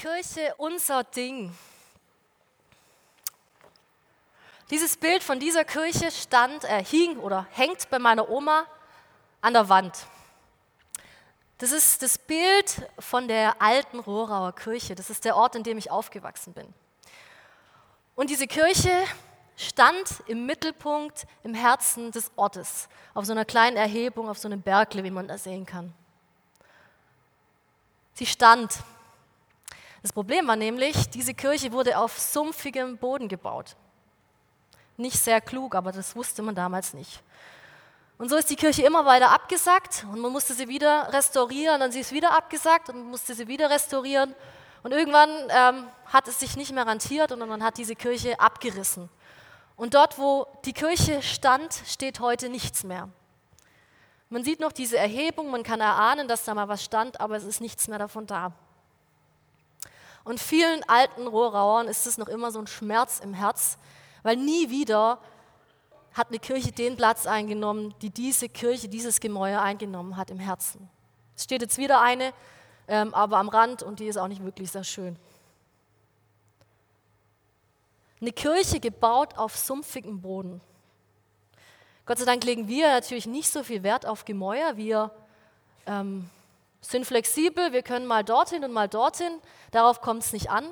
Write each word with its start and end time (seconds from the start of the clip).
Kirche 0.00 0.54
unser 0.56 1.04
Ding. 1.04 1.54
Dieses 4.70 4.96
Bild 4.96 5.22
von 5.22 5.38
dieser 5.38 5.62
Kirche 5.62 6.10
stand, 6.10 6.64
äh, 6.64 6.82
hing 6.82 7.18
oder 7.18 7.46
hängt 7.50 7.90
bei 7.90 7.98
meiner 7.98 8.30
Oma 8.30 8.64
an 9.42 9.52
der 9.52 9.68
Wand. 9.68 10.06
Das 11.58 11.70
ist 11.70 12.00
das 12.00 12.16
Bild 12.16 12.88
von 12.98 13.28
der 13.28 13.60
alten 13.60 13.98
Rohrauer 13.98 14.54
Kirche. 14.54 14.94
Das 14.94 15.10
ist 15.10 15.26
der 15.26 15.36
Ort, 15.36 15.54
in 15.54 15.64
dem 15.64 15.76
ich 15.76 15.90
aufgewachsen 15.90 16.54
bin. 16.54 16.72
Und 18.16 18.30
diese 18.30 18.46
Kirche 18.46 19.04
stand 19.54 20.22
im 20.26 20.46
Mittelpunkt, 20.46 21.26
im 21.42 21.52
Herzen 21.52 22.10
des 22.10 22.30
Ortes, 22.36 22.88
auf 23.12 23.26
so 23.26 23.32
einer 23.32 23.44
kleinen 23.44 23.76
Erhebung, 23.76 24.30
auf 24.30 24.38
so 24.38 24.48
einem 24.48 24.62
Bergle, 24.62 25.04
wie 25.04 25.10
man 25.10 25.28
da 25.28 25.36
sehen 25.36 25.66
kann. 25.66 25.92
Sie 28.14 28.24
stand. 28.24 28.82
Das 30.02 30.12
Problem 30.12 30.46
war 30.46 30.56
nämlich, 30.56 31.10
diese 31.10 31.34
Kirche 31.34 31.72
wurde 31.72 31.98
auf 31.98 32.18
sumpfigem 32.18 32.96
Boden 32.96 33.28
gebaut. 33.28 33.76
Nicht 34.96 35.18
sehr 35.18 35.40
klug, 35.40 35.74
aber 35.74 35.92
das 35.92 36.16
wusste 36.16 36.42
man 36.42 36.54
damals 36.54 36.94
nicht. 36.94 37.22
Und 38.16 38.28
so 38.28 38.36
ist 38.36 38.50
die 38.50 38.56
Kirche 38.56 38.82
immer 38.82 39.06
weiter 39.06 39.30
abgesackt 39.30 40.06
und 40.12 40.20
man 40.20 40.30
musste 40.30 40.52
sie 40.52 40.68
wieder 40.68 41.10
restaurieren, 41.12 41.80
dann 41.80 41.90
sie 41.90 42.00
ist 42.00 42.12
wieder 42.12 42.36
abgesackt 42.36 42.90
und 42.90 42.96
man 42.96 43.10
musste 43.10 43.34
sie 43.34 43.48
wieder 43.48 43.70
restaurieren. 43.70 44.34
Und 44.82 44.92
irgendwann 44.92 45.30
ähm, 45.48 45.86
hat 46.06 46.28
es 46.28 46.40
sich 46.40 46.56
nicht 46.56 46.72
mehr 46.72 46.86
rentiert 46.86 47.32
und 47.32 47.38
man 47.38 47.62
hat 47.62 47.78
diese 47.78 47.96
Kirche 47.96 48.38
abgerissen. 48.38 49.08
Und 49.76 49.94
dort, 49.94 50.18
wo 50.18 50.46
die 50.66 50.74
Kirche 50.74 51.22
stand, 51.22 51.74
steht 51.86 52.20
heute 52.20 52.50
nichts 52.50 52.84
mehr. 52.84 53.08
Man 54.28 54.44
sieht 54.44 54.60
noch 54.60 54.72
diese 54.72 54.98
Erhebung, 54.98 55.50
man 55.50 55.62
kann 55.62 55.80
erahnen, 55.80 56.28
dass 56.28 56.44
da 56.44 56.54
mal 56.54 56.68
was 56.68 56.84
stand, 56.84 57.20
aber 57.20 57.36
es 57.36 57.44
ist 57.44 57.60
nichts 57.60 57.88
mehr 57.88 57.98
davon 57.98 58.26
da. 58.26 58.52
Und 60.24 60.40
vielen 60.40 60.82
alten 60.88 61.26
Rohrauern 61.26 61.88
ist 61.88 62.06
es 62.06 62.18
noch 62.18 62.28
immer 62.28 62.50
so 62.50 62.58
ein 62.58 62.66
Schmerz 62.66 63.20
im 63.20 63.34
Herz, 63.34 63.78
weil 64.22 64.36
nie 64.36 64.70
wieder 64.70 65.18
hat 66.12 66.28
eine 66.28 66.38
Kirche 66.38 66.72
den 66.72 66.96
Platz 66.96 67.26
eingenommen, 67.26 67.94
die 68.02 68.10
diese 68.10 68.48
Kirche, 68.48 68.88
dieses 68.88 69.20
Gemäuer 69.20 69.62
eingenommen 69.62 70.16
hat 70.16 70.30
im 70.30 70.38
Herzen. 70.38 70.88
Es 71.36 71.44
steht 71.44 71.62
jetzt 71.62 71.78
wieder 71.78 72.00
eine, 72.00 72.32
ähm, 72.88 73.14
aber 73.14 73.38
am 73.38 73.48
Rand 73.48 73.82
und 73.82 74.00
die 74.00 74.06
ist 74.06 74.18
auch 74.18 74.28
nicht 74.28 74.44
wirklich 74.44 74.70
sehr 74.70 74.84
schön. 74.84 75.16
Eine 78.20 78.32
Kirche 78.32 78.80
gebaut 78.80 79.38
auf 79.38 79.56
sumpfigem 79.56 80.20
Boden. 80.20 80.60
Gott 82.04 82.18
sei 82.18 82.24
Dank 82.24 82.44
legen 82.44 82.68
wir 82.68 82.88
natürlich 82.88 83.26
nicht 83.26 83.50
so 83.50 83.62
viel 83.62 83.82
Wert 83.82 84.04
auf 84.04 84.24
Gemäuer. 84.24 84.76
Wir 84.76 85.10
ähm, 85.86 86.28
sind 86.80 87.06
flexibel, 87.06 87.72
wir 87.72 87.82
können 87.82 88.06
mal 88.06 88.24
dorthin 88.24 88.64
und 88.64 88.72
mal 88.72 88.88
dorthin. 88.88 89.40
Darauf 89.70 90.00
kommt 90.00 90.22
es 90.24 90.32
nicht 90.32 90.50
an. 90.50 90.66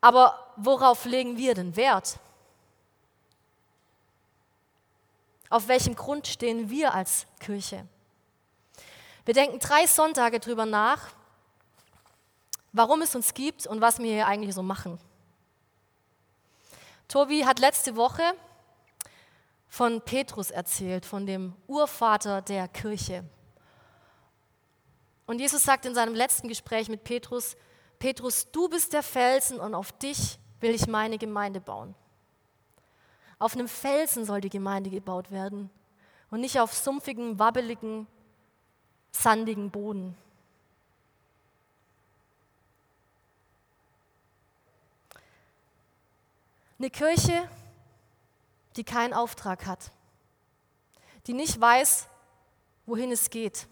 Aber 0.00 0.52
worauf 0.56 1.04
legen 1.04 1.36
wir 1.36 1.54
denn 1.54 1.76
Wert? 1.76 2.18
Auf 5.48 5.68
welchem 5.68 5.94
Grund 5.94 6.26
stehen 6.26 6.70
wir 6.70 6.94
als 6.94 7.26
Kirche? 7.38 7.86
Wir 9.24 9.34
denken 9.34 9.60
drei 9.60 9.86
Sonntage 9.86 10.40
drüber 10.40 10.66
nach, 10.66 11.10
warum 12.72 13.02
es 13.02 13.14
uns 13.14 13.34
gibt 13.34 13.66
und 13.66 13.80
was 13.80 13.98
wir 13.98 14.12
hier 14.12 14.26
eigentlich 14.26 14.54
so 14.54 14.62
machen. 14.62 14.98
Tobi 17.06 17.44
hat 17.44 17.60
letzte 17.60 17.94
Woche 17.94 18.22
von 19.68 20.00
Petrus 20.00 20.50
erzählt, 20.50 21.06
von 21.06 21.26
dem 21.26 21.54
Urvater 21.68 22.42
der 22.42 22.66
Kirche. 22.68 23.24
Und 25.26 25.40
Jesus 25.40 25.62
sagt 25.62 25.86
in 25.86 25.94
seinem 25.94 26.14
letzten 26.14 26.48
Gespräch 26.48 26.88
mit 26.88 27.04
Petrus, 27.04 27.56
Petrus, 27.98 28.50
du 28.50 28.68
bist 28.68 28.92
der 28.92 29.02
Felsen 29.02 29.60
und 29.60 29.74
auf 29.74 29.92
dich 29.92 30.38
will 30.60 30.74
ich 30.74 30.86
meine 30.86 31.18
Gemeinde 31.18 31.60
bauen. 31.60 31.94
Auf 33.38 33.54
einem 33.54 33.68
Felsen 33.68 34.24
soll 34.24 34.40
die 34.40 34.48
Gemeinde 34.48 34.90
gebaut 34.90 35.30
werden 35.30 35.70
und 36.30 36.40
nicht 36.40 36.58
auf 36.58 36.74
sumpfigen, 36.74 37.38
wabbeligen, 37.38 38.06
sandigen 39.12 39.70
Boden. 39.70 40.16
Eine 46.78 46.90
Kirche, 46.90 47.48
die 48.74 48.82
keinen 48.82 49.12
Auftrag 49.12 49.66
hat, 49.66 49.92
die 51.28 51.32
nicht 51.32 51.60
weiß, 51.60 52.08
wohin 52.86 53.12
es 53.12 53.30
geht 53.30 53.68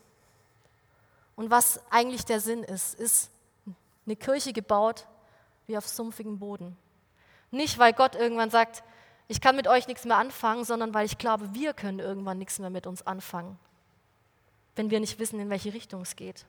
und 1.40 1.50
was 1.50 1.80
eigentlich 1.90 2.26
der 2.26 2.38
Sinn 2.38 2.62
ist, 2.64 3.00
ist 3.00 3.30
eine 4.04 4.14
Kirche 4.14 4.52
gebaut 4.52 5.06
wie 5.66 5.78
auf 5.78 5.88
sumpfigem 5.88 6.38
Boden. 6.38 6.76
Nicht, 7.50 7.78
weil 7.78 7.94
Gott 7.94 8.14
irgendwann 8.14 8.50
sagt, 8.50 8.84
ich 9.26 9.40
kann 9.40 9.56
mit 9.56 9.66
euch 9.66 9.88
nichts 9.88 10.04
mehr 10.04 10.18
anfangen, 10.18 10.64
sondern 10.66 10.92
weil 10.92 11.06
ich 11.06 11.16
glaube, 11.16 11.54
wir 11.54 11.72
können 11.72 11.98
irgendwann 11.98 12.36
nichts 12.36 12.58
mehr 12.58 12.68
mit 12.68 12.86
uns 12.86 13.06
anfangen, 13.06 13.58
wenn 14.76 14.90
wir 14.90 15.00
nicht 15.00 15.18
wissen, 15.18 15.40
in 15.40 15.48
welche 15.48 15.72
Richtung 15.72 16.02
es 16.02 16.14
geht. 16.14 16.44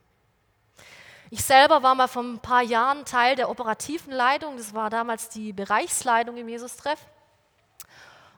Ich 1.29 1.41
selber 1.41 1.83
war 1.83 1.95
mal 1.95 2.09
vor 2.09 2.23
ein 2.23 2.39
paar 2.39 2.61
Jahren 2.61 3.05
Teil 3.05 3.37
der 3.37 3.49
operativen 3.49 4.11
Leitung, 4.11 4.57
das 4.57 4.73
war 4.73 4.89
damals 4.89 5.29
die 5.29 5.53
Bereichsleitung 5.53 6.35
im 6.35 6.49
Jesus-Treff. 6.49 6.99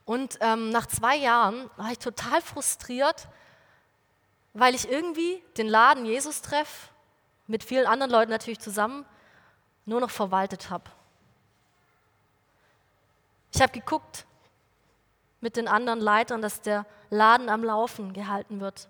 Und 0.05 0.37
ähm, 0.39 0.69
nach 0.69 0.85
zwei 0.85 1.15
Jahren 1.15 1.67
war 1.77 1.91
ich 1.91 1.97
total 1.97 2.41
frustriert, 2.43 3.27
weil 4.53 4.75
ich 4.75 4.89
irgendwie 4.89 5.43
den 5.57 5.67
Laden 5.67 6.05
Jesus-Treff 6.05 6.89
mit 7.47 7.63
vielen 7.63 7.87
anderen 7.87 8.11
Leuten 8.11 8.31
natürlich 8.31 8.59
zusammen 8.59 9.05
nur 9.85 9.99
noch 9.99 10.11
verwaltet 10.11 10.69
habe. 10.69 10.85
Ich 13.53 13.61
habe 13.61 13.71
geguckt, 13.71 14.25
mit 15.43 15.57
den 15.57 15.67
anderen 15.67 15.99
Leitern, 15.99 16.41
dass 16.41 16.61
der 16.61 16.85
Laden 17.09 17.49
am 17.49 17.63
Laufen 17.63 18.13
gehalten 18.13 18.61
wird. 18.61 18.87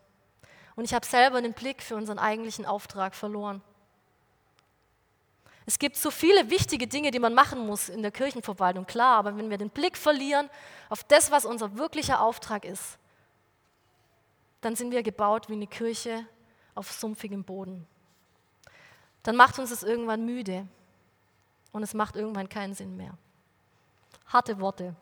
Und 0.75 0.85
ich 0.85 0.94
habe 0.94 1.06
selber 1.06 1.41
den 1.41 1.53
Blick 1.53 1.81
für 1.81 1.95
unseren 1.95 2.19
eigentlichen 2.19 2.66
Auftrag 2.66 3.16
verloren. 3.16 3.62
Es 5.66 5.80
gibt 5.80 5.95
so 5.95 6.12
viele 6.12 6.50
wichtige 6.50 6.88
Dinge, 6.88 7.09
die 7.09 7.19
man 7.19 7.34
machen 7.34 7.66
muss 7.66 7.90
in 7.90 8.01
der 8.01 8.12
Kirchenverwaltung, 8.12 8.85
klar, 8.85 9.18
aber 9.18 9.35
wenn 9.38 9.50
wir 9.50 9.57
den 9.57 9.69
Blick 9.69 9.97
verlieren 9.97 10.50
auf 10.90 11.03
das, 11.03 11.31
was 11.31 11.45
unser 11.45 11.78
wirklicher 11.78 12.22
Auftrag 12.22 12.66
ist, 12.66 13.00
dann 14.66 14.75
sind 14.75 14.91
wir 14.91 15.03
gebaut 15.03 15.50
wie 15.50 15.53
eine 15.53 15.68
Kirche 15.68 16.25
auf 16.75 16.91
sumpfigem 16.91 17.44
Boden. 17.44 17.88
Dann 19.24 19.35
macht 19.35 19.59
uns 19.59 19.69
das 19.69 19.84
irgendwann 19.84 20.25
müde 20.25 20.68
und 21.72 21.84
es 21.84 21.94
macht 21.94 22.16
irgendwann 22.16 22.50
keinen 22.50 22.74
Sinn 22.74 22.97
mehr. 22.97 23.18
Harte 24.28 24.59
Worte, 24.59 24.96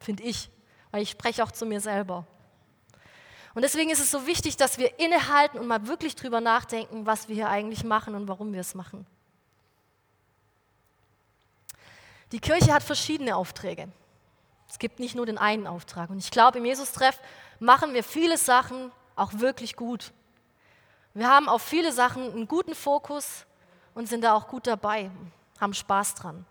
finde 0.00 0.22
ich 0.22 0.50
weil 0.96 1.02
ich 1.02 1.10
spreche 1.10 1.44
auch 1.44 1.52
zu 1.52 1.66
mir 1.66 1.78
selber. 1.78 2.26
Und 3.54 3.60
deswegen 3.60 3.90
ist 3.90 4.00
es 4.00 4.10
so 4.10 4.26
wichtig, 4.26 4.56
dass 4.56 4.78
wir 4.78 4.98
innehalten 4.98 5.58
und 5.58 5.66
mal 5.66 5.86
wirklich 5.86 6.16
drüber 6.16 6.40
nachdenken, 6.40 7.04
was 7.04 7.28
wir 7.28 7.34
hier 7.34 7.50
eigentlich 7.50 7.84
machen 7.84 8.14
und 8.14 8.28
warum 8.28 8.54
wir 8.54 8.60
es 8.60 8.74
machen. 8.74 9.06
Die 12.32 12.38
Kirche 12.38 12.72
hat 12.72 12.82
verschiedene 12.82 13.36
Aufträge. 13.36 13.88
Es 14.76 14.78
gibt 14.78 15.00
nicht 15.00 15.14
nur 15.14 15.24
den 15.24 15.38
einen 15.38 15.66
Auftrag. 15.66 16.10
Und 16.10 16.18
ich 16.18 16.30
glaube, 16.30 16.58
im 16.58 16.66
Jesus-Treff 16.66 17.18
machen 17.60 17.94
wir 17.94 18.04
viele 18.04 18.36
Sachen 18.36 18.92
auch 19.14 19.32
wirklich 19.32 19.74
gut. 19.74 20.12
Wir 21.14 21.30
haben 21.30 21.48
auf 21.48 21.62
viele 21.62 21.92
Sachen 21.92 22.30
einen 22.30 22.46
guten 22.46 22.74
Fokus 22.74 23.46
und 23.94 24.06
sind 24.06 24.22
da 24.22 24.34
auch 24.34 24.48
gut 24.48 24.66
dabei, 24.66 25.10
haben 25.58 25.72
Spaß 25.72 26.16
dran. 26.16 26.44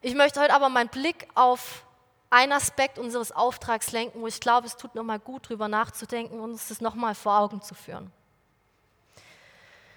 Ich 0.00 0.14
möchte 0.14 0.40
heute 0.40 0.54
aber 0.54 0.70
meinen 0.70 0.88
Blick 0.88 1.28
auf 1.34 1.84
einen 2.30 2.52
Aspekt 2.52 2.98
unseres 2.98 3.32
Auftrags 3.32 3.92
lenken, 3.92 4.22
wo 4.22 4.26
ich 4.26 4.40
glaube, 4.40 4.66
es 4.66 4.78
tut 4.78 4.94
nochmal 4.94 5.18
gut, 5.18 5.44
darüber 5.44 5.68
nachzudenken 5.68 6.40
und 6.40 6.52
uns 6.52 6.68
das 6.68 6.80
nochmal 6.80 7.14
vor 7.14 7.38
Augen 7.38 7.60
zu 7.60 7.74
führen. 7.74 8.10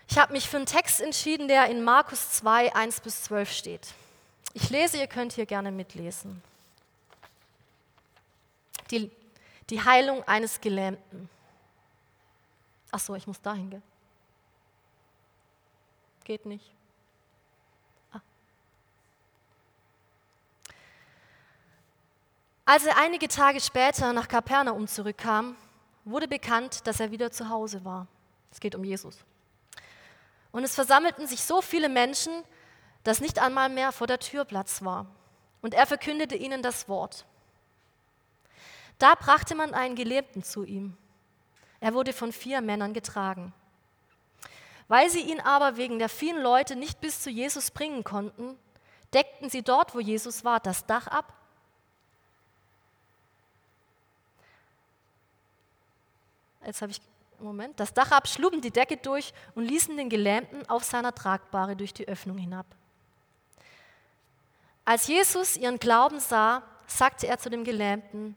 Ich 0.10 0.18
habe 0.18 0.34
mich 0.34 0.50
für 0.50 0.58
einen 0.58 0.66
Text 0.66 1.00
entschieden, 1.00 1.48
der 1.48 1.68
in 1.68 1.86
Markus 1.86 2.32
2, 2.32 2.76
1 2.76 3.00
bis 3.00 3.24
12 3.24 3.50
steht. 3.50 3.88
Ich 4.54 4.70
lese, 4.70 4.98
ihr 4.98 5.08
könnt 5.08 5.32
hier 5.32 5.46
gerne 5.46 5.72
mitlesen. 5.72 6.44
Die, 8.94 9.12
die 9.72 9.84
Heilung 9.84 10.24
eines 10.28 10.62
Gelähmten. 10.62 11.28
Ach 12.92 13.00
so, 13.00 13.16
ich 13.16 13.26
muss 13.26 13.42
dahin 13.42 13.72
gehen. 13.72 13.84
Geht 16.24 16.46
nicht. 16.46 16.72
Als 22.66 22.86
er 22.86 22.98
einige 22.98 23.28
Tage 23.28 23.60
später 23.60 24.14
nach 24.14 24.28
Kapernaum 24.28 24.88
zurückkam, 24.88 25.58
wurde 26.06 26.28
bekannt, 26.28 26.86
dass 26.88 27.00
er 27.00 27.10
wieder 27.10 27.32
zu 27.32 27.50
Hause 27.50 27.84
war. 27.84 28.08
Es 28.52 28.60
geht 28.60 28.76
um 28.76 28.84
Jesus. 28.84 29.18
Und 30.52 30.64
es 30.64 30.76
versammelten 30.76 31.26
sich 31.26 31.44
so 31.44 31.62
viele 31.62 31.90
Menschen, 31.90 32.32
dass 33.04 33.20
nicht 33.20 33.40
einmal 33.40 33.70
mehr 33.70 33.92
vor 33.92 34.06
der 34.06 34.20
Tür 34.20 34.46
Platz 34.46 34.84
war. 34.84 35.08
Und 35.62 35.74
er 35.74 35.88
verkündete 35.88 36.36
ihnen 36.36 36.62
das 36.62 36.88
Wort. 36.88 37.26
Da 39.00 39.16
brachte 39.16 39.56
man 39.56 39.74
einen 39.74 39.96
Gelähmten 39.96 40.44
zu 40.44 40.64
ihm. 40.64 40.98
Er 41.80 41.94
wurde 41.94 42.14
von 42.14 42.32
vier 42.32 42.62
Männern 42.62 42.94
getragen. 42.94 43.54
Weil 44.88 45.10
sie 45.10 45.22
ihn 45.22 45.40
aber 45.40 45.78
wegen 45.78 46.00
der 46.00 46.10
vielen 46.10 46.42
Leute 46.42 46.76
nicht 46.76 47.02
bis 47.02 47.22
zu 47.22 47.30
Jesus 47.30 47.72
bringen 47.72 48.04
konnten, 48.04 48.58
deckten 49.14 49.50
sie 49.50 49.64
dort, 49.64 49.96
wo 49.96 50.00
Jesus 50.00 50.44
war, 50.44 50.60
das 50.60 50.86
Dach 50.86 51.08
ab. 51.08 51.34
Jetzt 56.66 56.82
habe 56.82 56.92
ich, 56.92 57.02
Moment, 57.40 57.80
das 57.80 57.94
Dach 57.94 58.12
ab, 58.12 58.28
schlugen 58.28 58.62
die 58.62 58.72
Decke 58.72 58.98
durch 58.98 59.34
und 59.56 59.66
ließen 59.66 59.98
den 59.98 60.10
Gelähmten 60.10 60.68
auf 60.70 60.84
seiner 60.84 61.14
Tragbare 61.14 61.76
durch 61.76 61.94
die 61.94 62.08
Öffnung 62.08 62.38
hinab. 62.38 62.66
Als 64.86 65.08
Jesus 65.08 65.58
ihren 65.58 65.80
Glauben 65.80 66.20
sah, 66.20 66.64
sagte 66.88 67.28
er 67.28 67.38
zu 67.38 67.50
dem 67.50 67.64
Gelähmten, 67.64 68.36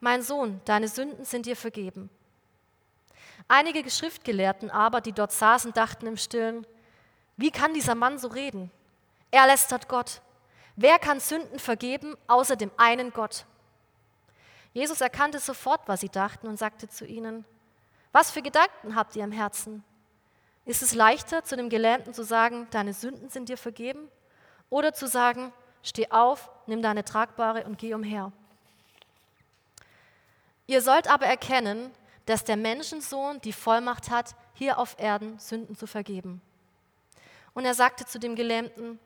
Mein 0.00 0.22
Sohn, 0.22 0.60
deine 0.64 0.88
Sünden 0.88 1.24
sind 1.24 1.46
dir 1.46 1.56
vergeben. 1.56 2.10
Einige 3.48 3.88
Schriftgelehrten 3.90 4.70
aber, 4.70 5.00
die 5.00 5.12
dort 5.12 5.32
saßen, 5.32 5.72
dachten 5.72 6.06
im 6.06 6.16
Stillen, 6.16 6.66
wie 7.36 7.50
kann 7.50 7.74
dieser 7.74 7.94
Mann 7.94 8.18
so 8.18 8.28
reden? 8.28 8.70
Er 9.30 9.46
lästert 9.46 9.88
Gott. 9.88 10.20
Wer 10.76 10.98
kann 10.98 11.20
Sünden 11.20 11.58
vergeben 11.58 12.16
außer 12.26 12.56
dem 12.56 12.70
einen 12.76 13.12
Gott? 13.12 13.44
Jesus 14.72 15.00
erkannte 15.00 15.38
sofort, 15.38 15.80
was 15.86 16.00
sie 16.00 16.08
dachten 16.08 16.46
und 16.46 16.58
sagte 16.58 16.88
zu 16.88 17.04
ihnen, 17.04 17.44
was 18.12 18.30
für 18.30 18.42
Gedanken 18.42 18.94
habt 18.94 19.16
ihr 19.16 19.24
im 19.24 19.32
Herzen? 19.32 19.82
Ist 20.64 20.82
es 20.82 20.94
leichter, 20.94 21.44
zu 21.44 21.56
dem 21.56 21.68
Gelähmten 21.68 22.12
zu 22.12 22.22
sagen, 22.22 22.66
deine 22.70 22.92
Sünden 22.92 23.30
sind 23.30 23.48
dir 23.48 23.56
vergeben? 23.56 24.08
Oder 24.70 24.92
zu 24.92 25.06
sagen, 25.06 25.52
steh 25.82 26.10
auf, 26.10 26.50
nimm 26.66 26.82
deine 26.82 27.04
Tragbare 27.04 27.64
und 27.64 27.78
geh 27.78 27.94
umher? 27.94 28.32
Ihr 30.68 30.82
sollt 30.82 31.08
aber 31.08 31.26
erkennen, 31.26 31.90
dass 32.26 32.44
der 32.44 32.58
Menschensohn 32.58 33.40
die 33.40 33.54
Vollmacht 33.54 34.10
hat, 34.10 34.36
hier 34.52 34.78
auf 34.78 34.96
Erden 34.98 35.38
Sünden 35.38 35.74
zu 35.74 35.86
vergeben. 35.86 36.42
Und 37.54 37.64
er 37.64 37.74
sagte 37.74 38.04
zu 38.04 38.20
dem 38.20 38.36
Gelähmten, 38.36 39.00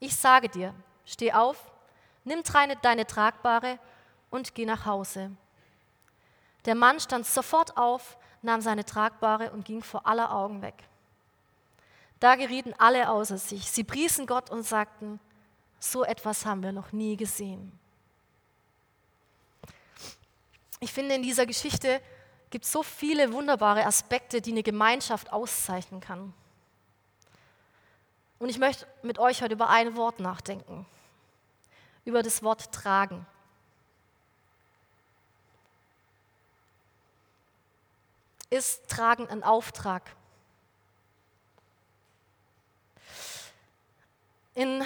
ich 0.00 0.16
sage 0.16 0.48
dir, 0.48 0.74
steh 1.04 1.32
auf, 1.32 1.70
nimm 2.24 2.42
deine 2.82 3.06
Tragbare 3.06 3.78
und 4.30 4.56
geh 4.56 4.66
nach 4.66 4.84
Hause. 4.86 5.30
Der 6.64 6.74
Mann 6.74 6.98
stand 6.98 7.26
sofort 7.26 7.76
auf, 7.76 8.18
nahm 8.42 8.60
seine 8.60 8.84
Tragbare 8.84 9.52
und 9.52 9.64
ging 9.64 9.84
vor 9.84 10.04
aller 10.04 10.32
Augen 10.32 10.62
weg. 10.62 10.74
Da 12.18 12.34
gerieten 12.34 12.74
alle 12.78 13.08
außer 13.08 13.38
sich. 13.38 13.70
Sie 13.70 13.84
priesen 13.84 14.26
Gott 14.26 14.50
und 14.50 14.64
sagten, 14.64 15.20
so 15.78 16.02
etwas 16.02 16.44
haben 16.44 16.64
wir 16.64 16.72
noch 16.72 16.90
nie 16.90 17.16
gesehen. 17.16 17.78
Ich 20.80 20.92
finde, 20.92 21.14
in 21.14 21.22
dieser 21.22 21.46
Geschichte 21.46 22.00
gibt 22.50 22.64
es 22.64 22.72
so 22.72 22.82
viele 22.82 23.32
wunderbare 23.32 23.86
Aspekte, 23.86 24.40
die 24.40 24.52
eine 24.52 24.62
Gemeinschaft 24.62 25.32
auszeichnen 25.32 26.00
kann. 26.00 26.34
Und 28.38 28.50
ich 28.50 28.58
möchte 28.58 28.86
mit 29.02 29.18
euch 29.18 29.42
heute 29.42 29.54
über 29.54 29.70
ein 29.70 29.96
Wort 29.96 30.20
nachdenken, 30.20 30.86
über 32.04 32.22
das 32.22 32.42
Wort 32.42 32.72
tragen. 32.72 33.26
Ist 38.50 38.88
Tragen 38.88 39.26
ein 39.28 39.42
Auftrag? 39.42 40.14
In 44.54 44.84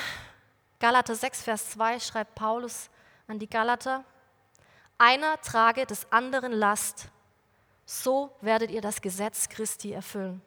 Galater 0.78 1.14
6, 1.14 1.42
Vers 1.42 1.70
2 1.70 2.00
schreibt 2.00 2.34
Paulus 2.34 2.88
an 3.28 3.38
die 3.38 3.48
Galater, 3.48 4.04
einer 5.00 5.40
trage 5.40 5.86
des 5.86 6.06
anderen 6.12 6.52
Last, 6.52 7.08
so 7.86 8.30
werdet 8.42 8.70
ihr 8.70 8.82
das 8.82 9.00
Gesetz 9.00 9.48
Christi 9.48 9.92
erfüllen. 9.92 10.42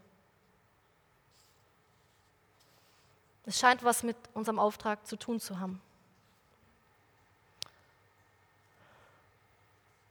Es 3.46 3.60
scheint 3.60 3.84
was 3.84 4.04
mit 4.04 4.16
unserem 4.36 4.60
Auftrag 4.60 5.06
zu 5.08 5.18
tun 5.18 5.40
zu 5.40 5.60
haben. 5.60 5.82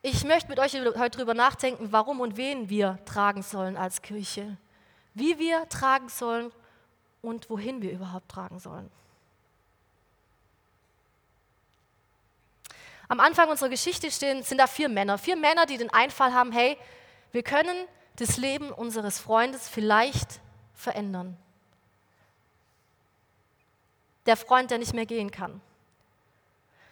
Ich 0.03 0.25
möchte 0.25 0.49
mit 0.49 0.59
euch 0.59 0.75
heute 0.75 1.19
darüber 1.19 1.35
nachdenken, 1.35 1.93
warum 1.93 2.21
und 2.21 2.37
wen 2.37 2.69
wir 2.69 2.99
tragen 3.05 3.43
sollen 3.43 3.77
als 3.77 4.03
Kirche, 4.03 4.57
wie 5.15 5.39
wir 5.39 5.69
tragen 5.69 6.09
sollen 6.09 6.51
und 7.23 7.49
wohin 7.49 7.81
wir 7.81 7.93
überhaupt 7.93 8.29
tragen 8.29 8.59
sollen. 8.59 8.91
Am 13.13 13.21
Anfang 13.21 13.51
unserer 13.51 13.69
Geschichte 13.69 14.11
stehen, 14.11 14.43
sind 14.43 14.57
da 14.57 14.67
vier 14.67 14.89
Männer. 14.89 15.19
Vier 15.19 15.37
Männer, 15.37 15.67
die 15.67 15.77
den 15.77 15.91
Einfall 15.91 16.33
haben, 16.33 16.51
hey, 16.51 16.79
wir 17.31 17.43
können 17.43 17.77
das 18.17 18.39
Leben 18.39 18.71
unseres 18.71 19.19
Freundes 19.19 19.69
vielleicht 19.69 20.41
verändern. 20.73 21.37
Der 24.25 24.35
Freund, 24.39 24.71
der 24.71 24.79
nicht 24.79 24.95
mehr 24.95 25.05
gehen 25.05 25.31
kann. 25.31 25.61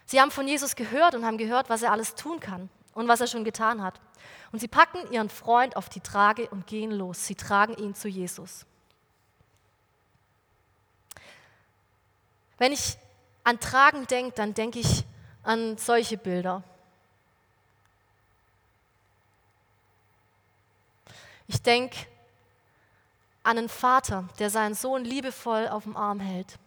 Sie 0.05 0.21
haben 0.21 0.29
von 0.29 0.47
Jesus 0.47 0.75
gehört 0.75 1.15
und 1.15 1.25
haben 1.25 1.39
gehört, 1.39 1.71
was 1.71 1.81
er 1.81 1.91
alles 1.91 2.13
tun 2.13 2.39
kann 2.39 2.69
und 2.93 3.07
was 3.07 3.19
er 3.19 3.25
schon 3.25 3.43
getan 3.43 3.81
hat. 3.81 3.99
Und 4.51 4.59
sie 4.59 4.67
packen 4.67 5.11
ihren 5.11 5.31
Freund 5.31 5.75
auf 5.75 5.89
die 5.89 6.01
Trage 6.01 6.47
und 6.49 6.67
gehen 6.67 6.91
los. 6.91 7.25
Sie 7.25 7.33
tragen 7.33 7.73
ihn 7.77 7.95
zu 7.95 8.07
Jesus. 8.07 8.67
Wenn 12.59 12.73
ich 12.73 12.99
an 13.43 13.59
Tragen 13.59 14.05
denke, 14.05 14.33
dann 14.35 14.53
denke 14.53 14.77
ich 14.77 15.03
an 15.43 15.77
solche 15.77 16.17
Bilder. 16.17 16.63
Ich 21.47 21.61
denke 21.61 21.97
an 23.43 23.57
einen 23.57 23.69
Vater, 23.69 24.29
der 24.39 24.49
seinen 24.49 24.75
Sohn 24.75 25.03
liebevoll 25.03 25.67
auf 25.67 25.83
dem 25.83 25.97
Arm 25.97 26.19
hält. 26.19 26.57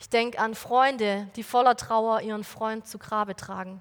Ich 0.00 0.08
denke 0.08 0.38
an 0.38 0.54
Freunde, 0.54 1.28
die 1.36 1.42
voller 1.42 1.76
Trauer 1.76 2.20
ihren 2.20 2.44
Freund 2.44 2.86
zu 2.86 2.98
Grabe 2.98 3.34
tragen. 3.34 3.80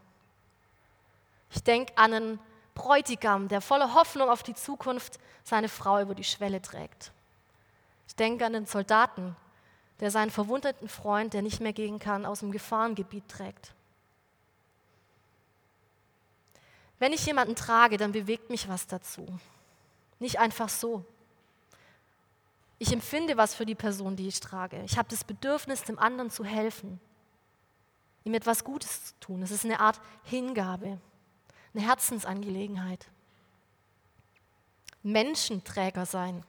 Ich 1.52 1.64
denke 1.64 1.98
an 1.98 2.14
einen 2.14 2.40
Bräutigam, 2.74 3.48
der 3.48 3.62
voller 3.62 3.94
Hoffnung 3.94 4.30
auf 4.30 4.44
die 4.44 4.54
Zukunft 4.54 5.20
seine 5.44 5.70
Frau 5.70 6.02
über 6.02 6.16
die 6.16 6.24
Schwelle 6.24 6.62
trägt. 6.62 7.12
Ich 8.08 8.16
denke 8.16 8.46
an 8.46 8.54
den 8.54 8.66
Soldaten, 8.66 9.36
der 10.00 10.12
seinen 10.12 10.32
verwundeten 10.32 10.88
Freund, 10.88 11.34
der 11.34 11.42
nicht 11.42 11.60
mehr 11.60 11.74
gehen 11.74 12.00
kann, 12.00 12.26
aus 12.26 12.40
dem 12.40 12.52
Gefahrengebiet 12.52 13.28
trägt. 13.28 13.74
Wenn 17.00 17.14
ich 17.14 17.26
jemanden 17.26 17.56
trage, 17.56 17.98
dann 17.98 18.12
bewegt 18.12 18.50
mich 18.50 18.68
was 18.68 18.88
dazu. 18.88 19.26
Nicht 20.20 20.40
einfach 20.40 20.70
so. 20.70 21.06
Ich 22.80 22.92
empfinde 22.92 23.38
was 23.38 23.56
für 23.56 23.66
die 23.66 23.76
Person, 23.76 24.16
die 24.16 24.28
ich 24.28 24.40
trage. 24.40 24.82
Ich 24.84 24.98
habe 24.98 25.10
das 25.10 25.24
Bedürfnis, 25.24 25.84
dem 25.84 25.98
anderen 25.98 26.30
zu 26.30 26.44
helfen, 26.44 27.00
ihm 28.24 28.34
etwas 28.34 28.64
Gutes 28.64 29.06
zu 29.06 29.20
tun. 29.20 29.42
Es 29.42 29.52
ist 29.52 29.66
eine 29.66 29.80
Art 29.80 30.00
Hingabe, 30.24 31.00
eine 31.74 31.84
Herzensangelegenheit. 31.84 33.08
Menschenträger 35.02 36.06
sein. 36.06 36.44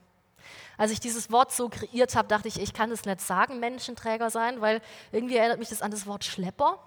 Als 0.78 0.92
ich 0.92 1.00
dieses 1.00 1.30
Wort 1.30 1.52
so 1.52 1.68
kreiert 1.68 2.16
habe, 2.16 2.28
dachte 2.28 2.48
ich, 2.48 2.58
ich 2.58 2.72
kann 2.72 2.90
es 2.90 3.04
nicht 3.04 3.20
sagen, 3.20 3.60
Menschenträger 3.60 4.30
sein, 4.30 4.62
weil 4.62 4.80
irgendwie 5.12 5.36
erinnert 5.36 5.58
mich 5.58 5.68
das 5.68 5.82
an 5.82 5.90
das 5.90 6.06
Wort 6.06 6.24
Schlepper. 6.24 6.78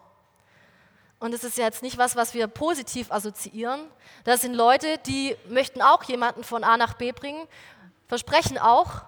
Und 1.19 1.35
es 1.35 1.43
ist 1.43 1.57
ja 1.59 1.65
jetzt 1.65 1.83
nicht 1.83 1.99
was, 1.99 2.15
was 2.15 2.33
wir 2.33 2.47
positiv 2.47 3.11
assoziieren. 3.11 3.81
Das 4.23 4.41
sind 4.41 4.55
Leute, 4.55 4.97
die 5.05 5.35
möchten 5.49 5.83
auch 5.83 6.03
jemanden 6.05 6.43
von 6.43 6.63
A 6.63 6.77
nach 6.77 6.95
B 6.95 7.11
bringen, 7.11 7.45
versprechen 8.07 8.57
auch 8.57 9.03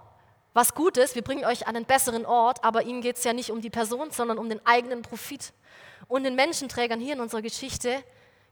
was 0.53 0.75
Gutes, 0.75 1.15
wir 1.15 1.23
bringen 1.23 1.45
euch 1.45 1.65
an 1.65 1.75
einen 1.75 1.85
besseren 1.85 2.27
Ort, 2.27 2.63
aber 2.63 2.83
ihnen 2.83 3.01
geht 3.01 3.17
es 3.17 3.23
ja 3.23 3.33
nicht 3.33 3.49
um 3.49 3.61
die 3.61 3.71
Person, 3.71 4.11
sondern 4.11 4.37
um 4.37 4.49
den 4.49 4.63
eigenen 4.65 5.01
Profit. 5.01 5.51
Und 6.07 6.23
den 6.23 6.35
Menschenträgern 6.35 6.99
hier 6.99 7.13
in 7.13 7.21
unserer 7.21 7.41
Geschichte 7.41 8.03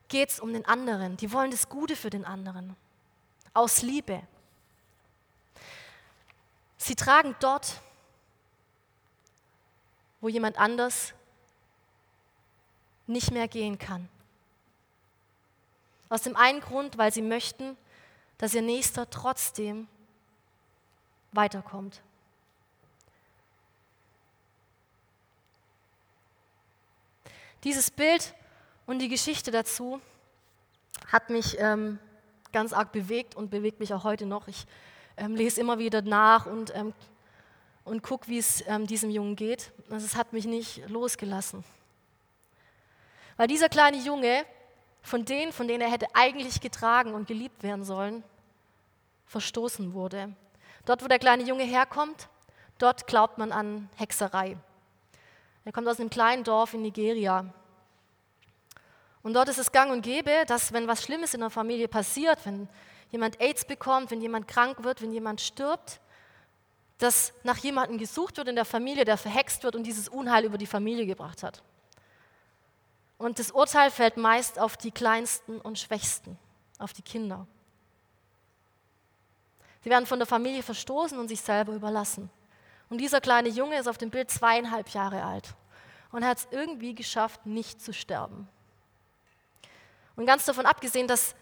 geht 0.07 0.29
es 0.29 0.39
um 0.39 0.51
den 0.51 0.65
anderen. 0.65 1.17
Die 1.17 1.31
wollen 1.31 1.51
das 1.51 1.69
Gute 1.69 1.95
für 1.95 2.09
den 2.09 2.25
anderen. 2.25 2.75
Aus 3.53 3.83
Liebe. 3.83 4.23
Sie 6.83 6.95
tragen 6.95 7.35
dort, 7.39 7.79
wo 10.19 10.29
jemand 10.29 10.57
anders 10.57 11.13
nicht 13.05 13.29
mehr 13.29 13.47
gehen 13.47 13.77
kann. 13.77 14.09
Aus 16.09 16.23
dem 16.23 16.35
einen 16.35 16.59
Grund, 16.59 16.97
weil 16.97 17.13
sie 17.13 17.21
möchten, 17.21 17.77
dass 18.39 18.55
ihr 18.55 18.63
Nächster 18.63 19.07
trotzdem 19.11 19.88
weiterkommt. 21.33 22.01
Dieses 27.63 27.91
Bild 27.91 28.33
und 28.88 28.97
die 28.97 29.07
Geschichte 29.07 29.51
dazu 29.51 30.01
hat 31.11 31.29
mich 31.29 31.59
ähm, 31.59 32.00
ganz 32.51 32.73
arg 32.73 32.91
bewegt 32.91 33.35
und 33.35 33.51
bewegt 33.51 33.79
mich 33.79 33.93
auch 33.93 34.03
heute 34.03 34.25
noch. 34.25 34.47
Ich 34.47 34.65
ähm, 35.17 35.35
lese 35.35 35.61
immer 35.61 35.79
wieder 35.79 36.01
nach 36.01 36.45
und, 36.45 36.73
ähm, 36.75 36.93
und 37.83 38.03
gucke, 38.03 38.27
wie 38.27 38.37
es 38.37 38.63
ähm, 38.67 38.87
diesem 38.87 39.09
Jungen 39.09 39.35
geht. 39.35 39.71
Also 39.89 40.05
es 40.05 40.15
hat 40.15 40.33
mich 40.33 40.45
nicht 40.45 40.87
losgelassen. 40.89 41.63
Weil 43.37 43.47
dieser 43.47 43.69
kleine 43.69 43.97
Junge, 43.97 44.45
von 45.01 45.25
denen, 45.25 45.51
von 45.51 45.67
denen 45.67 45.81
er 45.81 45.91
hätte 45.91 46.07
eigentlich 46.13 46.61
getragen 46.61 47.13
und 47.13 47.27
geliebt 47.27 47.63
werden 47.63 47.83
sollen, 47.83 48.23
verstoßen 49.25 49.93
wurde. 49.93 50.33
Dort, 50.85 51.03
wo 51.03 51.07
der 51.07 51.19
kleine 51.19 51.43
Junge 51.43 51.63
herkommt, 51.63 52.27
dort 52.77 53.07
glaubt 53.07 53.37
man 53.37 53.51
an 53.51 53.89
Hexerei. 53.95 54.57
Er 55.63 55.71
kommt 55.71 55.87
aus 55.87 55.99
einem 55.99 56.09
kleinen 56.09 56.43
Dorf 56.43 56.73
in 56.73 56.81
Nigeria. 56.81 57.45
Und 59.23 59.33
dort 59.33 59.49
ist 59.49 59.59
es 59.59 59.71
gang 59.71 59.91
und 59.91 60.01
gäbe, 60.01 60.43
dass 60.47 60.73
wenn 60.73 60.87
was 60.87 61.03
Schlimmes 61.03 61.33
in 61.33 61.41
der 61.41 61.51
Familie 61.51 61.87
passiert, 61.87 62.39
wenn 62.45 62.67
jemand 63.11 63.39
AIDS 63.39 63.65
bekommt, 63.65 64.11
wenn 64.11 64.21
jemand 64.21 64.47
krank 64.47 64.83
wird, 64.83 65.01
wenn 65.01 65.11
jemand 65.11 65.41
stirbt, 65.41 65.99
dass 66.97 67.33
nach 67.43 67.57
jemandem 67.57 67.97
gesucht 67.97 68.37
wird 68.37 68.47
in 68.47 68.55
der 68.55 68.65
Familie, 68.65 69.05
der 69.05 69.17
verhext 69.17 69.63
wird 69.63 69.75
und 69.75 69.83
dieses 69.83 70.07
Unheil 70.07 70.45
über 70.45 70.57
die 70.57 70.67
Familie 70.67 71.05
gebracht 71.05 71.43
hat. 71.43 71.61
Und 73.17 73.39
das 73.39 73.51
Urteil 73.51 73.91
fällt 73.91 74.17
meist 74.17 74.59
auf 74.59 74.77
die 74.77 74.91
Kleinsten 74.91 75.59
und 75.61 75.77
Schwächsten, 75.77 76.37
auf 76.79 76.93
die 76.93 77.01
Kinder. 77.01 77.45
Sie 79.83 79.89
werden 79.89 80.05
von 80.05 80.19
der 80.19 80.27
Familie 80.27 80.63
verstoßen 80.63 81.17
und 81.17 81.27
sich 81.27 81.41
selber 81.41 81.73
überlassen. 81.73 82.29
Und 82.89 82.99
dieser 82.99 83.21
kleine 83.21 83.49
Junge 83.49 83.79
ist 83.79 83.87
auf 83.87 83.97
dem 83.97 84.09
Bild 84.09 84.29
zweieinhalb 84.29 84.89
Jahre 84.89 85.23
alt 85.23 85.55
und 86.11 86.25
hat 86.25 86.39
es 86.39 86.47
irgendwie 86.51 86.93
geschafft, 86.93 87.45
nicht 87.45 87.81
zu 87.81 87.93
sterben. 87.93 88.47
Und 90.15 90.25
ganz 90.25 90.45
davon 90.45 90.65
abgesehen, 90.65 91.07
dass 91.07 91.35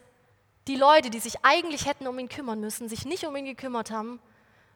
die 0.70 0.76
Leute, 0.76 1.10
die 1.10 1.20
sich 1.20 1.34
eigentlich 1.42 1.88
hätten 1.88 2.08
um 2.08 2.20
ihn 2.20 2.30
kümmern 2.30 2.62
müssen, 2.62 2.88
sich 2.88 3.04
nicht 3.04 3.26
um 3.26 3.36
ihn 3.36 3.46
gekümmert 3.46 3.90
haben, 3.90 4.20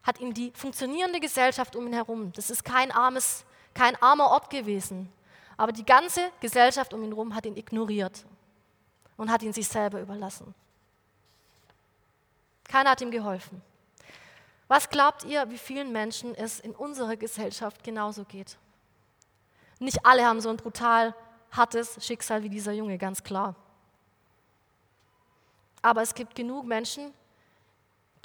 hat 0.01 0.19
ihn 0.19 0.33
die 0.33 0.51
funktionierende 0.55 1.19
Gesellschaft 1.19 1.75
um 1.75 1.85
ihn 1.85 1.93
herum. 1.93 2.33
Das 2.33 2.49
ist 2.49 2.65
kein, 2.65 2.91
armes, 2.91 3.45
kein 3.75 3.95
armer 4.01 4.31
Ort 4.31 4.49
gewesen. 4.49 5.07
Aber 5.55 5.71
die 5.71 5.85
ganze 5.85 6.31
Gesellschaft 6.39 6.95
um 6.95 7.03
ihn 7.03 7.11
herum 7.11 7.35
hat 7.35 7.45
ihn 7.45 7.55
ignoriert 7.55 8.25
und 9.17 9.31
hat 9.31 9.43
ihn 9.43 9.53
sich 9.53 9.67
selber 9.67 10.01
überlassen. 10.01 10.55
Keiner 12.63 12.89
hat 12.89 13.01
ihm 13.01 13.11
geholfen. 13.11 13.61
Was 14.67 14.89
glaubt 14.89 15.23
ihr, 15.25 15.47
wie 15.51 15.59
vielen 15.59 15.91
Menschen 15.91 16.33
es 16.33 16.59
in 16.59 16.71
unserer 16.71 17.17
Gesellschaft 17.17 17.83
genauso 17.83 18.23
geht? 18.23 18.57
Nicht 19.77 20.03
alle 20.07 20.25
haben 20.25 20.41
so 20.41 20.49
ein 20.49 20.57
brutal 20.57 21.13
hartes 21.51 22.03
Schicksal 22.03 22.41
wie 22.41 22.49
dieser 22.49 22.71
Junge, 22.71 22.97
ganz 22.97 23.21
klar. 23.21 23.55
Aber 25.83 26.01
es 26.01 26.15
gibt 26.15 26.33
genug 26.33 26.65
Menschen, 26.65 27.13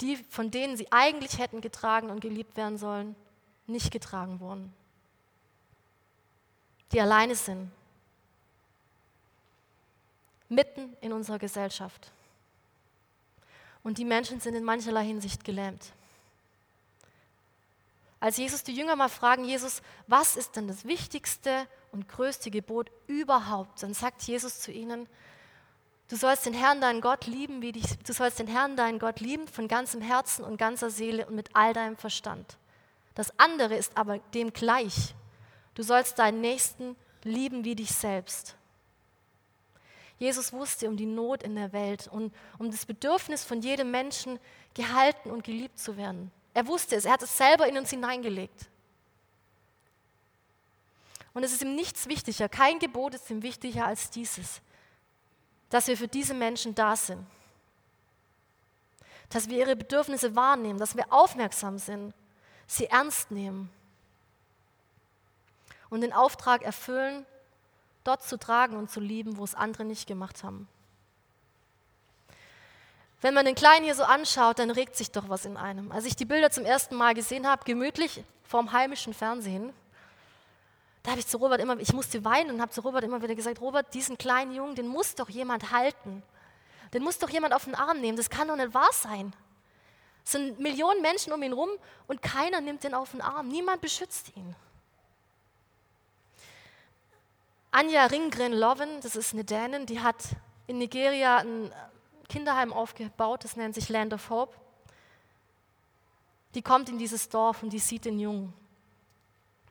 die, 0.01 0.15
von 0.29 0.49
denen 0.49 0.77
sie 0.77 0.91
eigentlich 0.91 1.37
hätten 1.37 1.61
getragen 1.61 2.09
und 2.09 2.21
geliebt 2.21 2.57
werden 2.57 2.79
sollen, 2.79 3.15
nicht 3.67 3.91
getragen 3.91 4.39
wurden. 4.39 4.73
Die 6.93 7.01
alleine 7.01 7.35
sind. 7.35 7.69
Mitten 10.47 10.95
in 11.01 11.13
unserer 11.13 11.37
Gesellschaft. 11.37 12.11
Und 13.83 13.97
die 13.97 14.05
Menschen 14.05 14.39
sind 14.39 14.55
in 14.55 14.63
mancherlei 14.63 15.05
Hinsicht 15.05 15.43
gelähmt. 15.43 15.91
Als 18.21 18.37
Jesus 18.37 18.63
die 18.63 18.73
Jünger 18.73 18.95
mal 18.95 19.09
fragen, 19.09 19.45
Jesus, 19.45 19.81
was 20.07 20.35
ist 20.35 20.55
denn 20.55 20.67
das 20.67 20.85
wichtigste 20.85 21.67
und 21.91 22.07
größte 22.07 22.51
Gebot 22.51 22.89
überhaupt? 23.07 23.83
Dann 23.83 23.93
sagt 23.93 24.23
Jesus 24.23 24.59
zu 24.59 24.71
ihnen, 24.71 25.07
Du 26.09 26.15
sollst 26.15 26.47
den 26.47 26.55
Herrn, 26.55 26.81
deinen 26.81 27.01
Gott 27.01 27.27
lieben, 27.27 27.61
wie 27.61 27.71
dich, 27.71 27.85
du 27.99 28.13
sollst 28.13 28.39
den 28.39 28.47
Herrn, 28.47 28.75
deinen 28.75 28.97
Gott 28.97 29.19
lieben 29.19 29.47
von 29.47 29.67
ganzem 29.67 30.01
Herzen 30.01 30.43
und 30.43 30.57
ganzer 30.57 30.89
Seele 30.89 31.27
und 31.27 31.35
mit 31.35 31.51
all 31.53 31.73
deinem 31.73 31.97
Verstand. 31.97 32.57
Das 33.13 33.31
andere 33.39 33.75
ist 33.75 33.95
aber 33.95 34.17
dem 34.33 34.51
gleich. 34.51 35.13
Du 35.75 35.83
sollst 35.83 36.17
deinen 36.17 36.41
Nächsten 36.41 36.95
lieben 37.23 37.63
wie 37.63 37.75
dich 37.75 37.91
selbst. 37.91 38.55
Jesus 40.17 40.51
wusste 40.51 40.89
um 40.89 40.97
die 40.97 41.05
Not 41.05 41.43
in 41.43 41.55
der 41.55 41.71
Welt 41.73 42.07
und 42.07 42.33
um 42.57 42.71
das 42.71 42.87
Bedürfnis 42.87 43.43
von 43.43 43.61
jedem 43.61 43.91
Menschen, 43.91 44.39
gehalten 44.73 45.29
und 45.29 45.43
geliebt 45.43 45.77
zu 45.77 45.95
werden. 45.95 46.31
Er 46.53 46.67
wusste 46.67 46.95
es, 46.95 47.05
er 47.05 47.13
hat 47.13 47.21
es 47.21 47.37
selber 47.37 47.67
in 47.67 47.77
uns 47.77 47.91
hineingelegt. 47.91 48.67
Und 51.33 51.43
es 51.43 51.51
ist 51.51 51.61
ihm 51.61 51.75
nichts 51.75 52.07
wichtiger, 52.07 52.49
kein 52.49 52.79
Gebot 52.79 53.13
ist 53.13 53.29
ihm 53.29 53.43
wichtiger 53.43 53.85
als 53.85 54.09
dieses 54.09 54.61
dass 55.69 55.87
wir 55.87 55.97
für 55.97 56.07
diese 56.07 56.33
Menschen 56.33 56.75
da 56.75 56.95
sind. 56.95 57.25
Dass 59.29 59.47
wir 59.47 59.57
ihre 59.57 59.75
Bedürfnisse 59.75 60.35
wahrnehmen, 60.35 60.79
dass 60.79 60.95
wir 60.95 61.11
aufmerksam 61.13 61.77
sind, 61.77 62.13
sie 62.65 62.87
ernst 62.87 63.31
nehmen 63.31 63.69
und 65.89 66.01
den 66.01 66.13
Auftrag 66.13 66.63
erfüllen, 66.63 67.25
dort 68.03 68.23
zu 68.23 68.37
tragen 68.37 68.75
und 68.75 68.89
zu 68.89 68.99
lieben, 68.99 69.37
wo 69.37 69.43
es 69.43 69.55
andere 69.55 69.85
nicht 69.85 70.07
gemacht 70.07 70.43
haben. 70.43 70.67
Wenn 73.21 73.33
man 73.33 73.45
den 73.45 73.55
Kleinen 73.55 73.83
hier 73.83 73.95
so 73.95 74.03
anschaut, 74.03 74.59
dann 74.59 74.71
regt 74.71 74.95
sich 74.95 75.11
doch 75.11 75.27
was 75.27 75.45
in 75.45 75.57
einem. 75.57 75.91
Als 75.91 76.05
ich 76.05 76.15
die 76.15 76.25
Bilder 76.25 76.51
zum 76.51 76.65
ersten 76.65 76.95
Mal 76.95 77.13
gesehen 77.13 77.47
habe, 77.47 77.65
gemütlich 77.65 78.23
vorm 78.43 78.71
heimischen 78.71 79.13
Fernsehen, 79.13 79.73
da 81.03 81.11
habe 81.11 81.19
ich 81.19 81.27
zu 81.27 81.37
Robert 81.37 81.61
immer, 81.61 81.79
ich 81.79 81.93
musste 81.93 82.23
weinen 82.25 82.51
und 82.51 82.61
habe 82.61 82.71
zu 82.71 82.81
Robert 82.81 83.03
immer 83.03 83.21
wieder 83.21 83.35
gesagt, 83.35 83.61
Robert, 83.61 83.93
diesen 83.93 84.17
kleinen 84.17 84.53
Jungen, 84.53 84.75
den 84.75 84.87
muss 84.87 85.15
doch 85.15 85.29
jemand 85.29 85.71
halten. 85.71 86.23
Den 86.93 87.03
muss 87.03 87.19
doch 87.19 87.29
jemand 87.29 87.53
auf 87.53 87.65
den 87.65 87.75
Arm 87.75 88.01
nehmen. 88.01 88.17
Das 88.17 88.29
kann 88.29 88.47
doch 88.47 88.55
nicht 88.55 88.73
wahr 88.73 88.89
sein. 88.91 89.33
Es 90.25 90.33
sind 90.33 90.59
Millionen 90.59 91.01
Menschen 91.01 91.31
um 91.33 91.41
ihn 91.41 91.53
rum 91.53 91.69
und 92.07 92.21
keiner 92.21 92.61
nimmt 92.61 92.83
den 92.83 92.93
auf 92.93 93.11
den 93.11 93.21
Arm. 93.21 93.47
Niemand 93.47 93.81
beschützt 93.81 94.35
ihn. 94.35 94.55
Anja 97.71 98.05
Ringgren 98.07 98.53
Loven, 98.53 98.99
das 99.01 99.15
ist 99.15 99.33
eine 99.33 99.43
Dänin, 99.43 99.85
die 99.85 99.99
hat 99.99 100.23
in 100.65 100.79
Nigeria 100.79 101.37
ein 101.37 101.71
Kinderheim 102.27 102.73
aufgebaut, 102.73 103.43
das 103.43 103.55
nennt 103.55 103.75
sich 103.75 103.89
Land 103.89 104.13
of 104.13 104.29
Hope. 104.29 104.55
Die 106.55 106.63
kommt 106.63 106.89
in 106.89 106.97
dieses 106.97 107.29
Dorf 107.29 107.61
und 107.61 107.71
die 107.71 107.79
sieht 107.79 108.05
den 108.05 108.19
Jungen. 108.19 108.53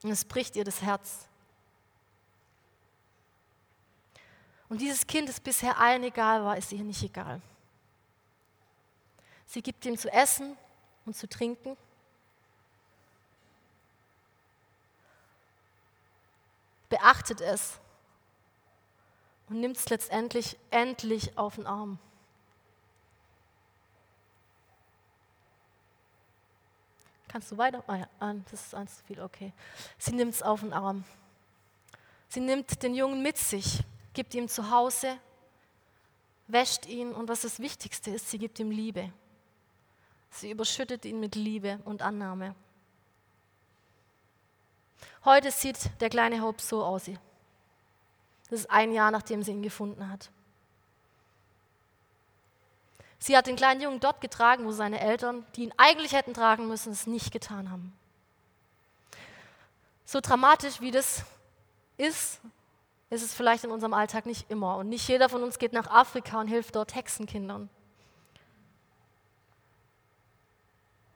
Und 0.03 0.11
es 0.11 0.25
bricht 0.25 0.57
ihr 0.57 0.65
das 0.65 0.83
Herz. 0.83 1.27
Und 4.69 4.81
dieses 4.81 5.07
Kind, 5.07 5.29
das 5.29 5.41
bisher 5.41 5.79
allen 5.79 6.05
egal 6.05 6.45
war, 6.45 6.57
ist 6.57 6.73
ihr 6.73 6.85
nicht 6.85 7.03
egal. 7.03 7.41
Sie 9.47 9.63
gibt 9.63 9.85
ihm 9.87 9.97
zu 9.97 10.13
essen 10.13 10.57
und 11.07 11.17
zu 11.17 11.27
trinken. 11.29 11.77
Beachtet 16.91 17.41
es 17.41 17.79
und 19.49 19.61
nimmt 19.61 19.77
es 19.77 19.89
letztendlich 19.89 20.59
endlich 20.71 21.37
auf 21.39 21.57
den 21.57 21.67
Arm. 21.67 21.99
Kannst 27.29 27.53
du 27.53 27.59
weiter? 27.59 27.85
Ah 27.87 27.97
ja, 27.97 28.09
das 28.51 28.67
ist 28.67 28.75
eins 28.75 28.99
zu 28.99 29.05
viel, 29.05 29.21
okay. 29.21 29.53
Sie 29.99 30.13
nimmt 30.13 30.35
es 30.35 30.43
auf 30.43 30.61
den 30.61 30.73
Arm. 30.73 31.05
Sie 32.29 32.41
nimmt 32.41 32.83
den 32.83 32.95
Jungen 32.95 33.23
mit 33.23 33.39
sich, 33.39 33.85
gibt 34.13 34.35
ihm 34.35 34.49
zu 34.49 34.71
Hause, 34.71 35.19
wäscht 36.47 36.87
ihn 36.87 37.13
und 37.13 37.29
was 37.29 37.43
das 37.43 37.61
Wichtigste 37.61 38.11
ist, 38.11 38.31
sie 38.31 38.39
gibt 38.39 38.59
ihm 38.59 38.71
Liebe. 38.71 39.13
Sie 40.31 40.51
überschüttet 40.51 41.05
ihn 41.05 41.21
mit 41.21 41.35
Liebe 41.35 41.81
und 41.85 42.03
Annahme. 42.03 42.55
Heute 45.25 45.51
sieht 45.51 45.91
der 46.01 46.11
kleine 46.11 46.43
Hope 46.43 46.63
so 46.63 46.85
aus. 46.85 47.11
Das 48.51 48.61
ist 48.61 48.71
ein 48.71 48.93
Jahr, 48.93 49.11
nachdem 49.11 49.43
sie 49.43 49.53
ihn 49.53 49.63
gefunden 49.63 50.09
hat. 50.09 50.31
Sie 53.19 53.37
hat 53.37 53.47
den 53.47 53.57
kleinen 53.57 53.81
Jungen 53.81 54.01
dort 54.01 54.21
getragen, 54.21 54.65
wo 54.65 54.73
seine 54.73 55.01
Eltern, 55.01 55.45
die 55.57 55.65
ihn 55.65 55.75
eigentlich 55.77 56.13
hätten 56.13 56.35
tragen 56.35 56.69
müssen, 56.69 56.93
es 56.93 57.07
nicht 57.07 57.33
getan 57.33 57.71
haben. 57.71 57.93
So 60.05 60.21
dramatisch 60.21 60.81
wie 60.81 60.91
das 60.91 61.25
ist, 61.97 62.41
ist 63.11 63.23
es 63.23 63.35
vielleicht 63.35 63.65
in 63.65 63.71
unserem 63.71 63.95
Alltag 63.95 64.27
nicht 64.27 64.51
immer. 64.51 64.77
Und 64.77 64.89
nicht 64.89 65.09
jeder 65.09 65.29
von 65.29 65.43
uns 65.43 65.59
geht 65.59 65.73
nach 65.73 65.91
Afrika 65.91 66.41
und 66.41 66.49
hilft 66.49 66.77
dort 66.77 66.95
Hexenkindern. 66.95 67.69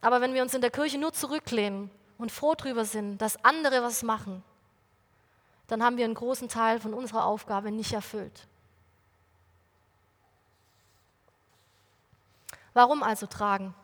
Aber 0.01 0.21
wenn 0.21 0.35
wir 0.35 0.43
uns 0.43 0.53
in 0.53 0.61
der 0.61 0.71
Kirche 0.71 0.99
nur 0.99 1.13
zurücklehnen 1.13 1.91
und 2.19 2.33
froh 2.33 2.55
darüber 2.55 2.85
sind, 2.85 3.19
dass 3.19 3.43
andere 3.45 3.83
was 3.83 4.03
machen, 4.03 4.43
dann 5.69 5.83
haben 5.83 5.97
wir 5.97 6.05
einen 6.05 6.15
großen 6.15 6.49
Teil 6.49 6.81
von 6.81 6.93
unserer 6.93 7.25
Aufgabe 7.25 7.71
nicht 7.71 7.93
erfüllt. 7.93 8.47
Warum 12.75 13.03
also 13.03 13.27
tragen? 13.27 13.75